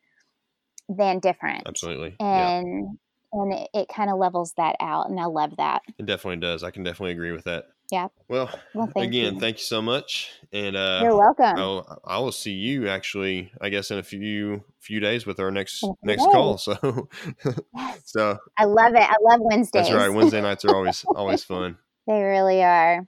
[0.91, 1.63] than different.
[1.67, 3.41] Absolutely, and yeah.
[3.41, 5.81] and it, it kind of levels that out, and I love that.
[5.99, 6.63] It definitely does.
[6.63, 7.65] I can definitely agree with that.
[7.91, 8.09] Yeah.
[8.29, 9.41] Well, well thank again, you.
[9.41, 11.59] thank you so much, and uh, you're welcome.
[11.59, 15.51] I'll, I will see you actually, I guess, in a few few days with our
[15.51, 16.59] next next call.
[16.59, 17.09] So,
[18.05, 19.03] so I love it.
[19.03, 19.89] I love Wednesdays.
[19.89, 20.09] That's right.
[20.09, 21.77] Wednesday nights are always always fun.
[22.07, 23.07] They really are.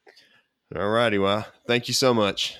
[0.74, 1.18] All righty.
[1.18, 2.56] Well, thank you so much.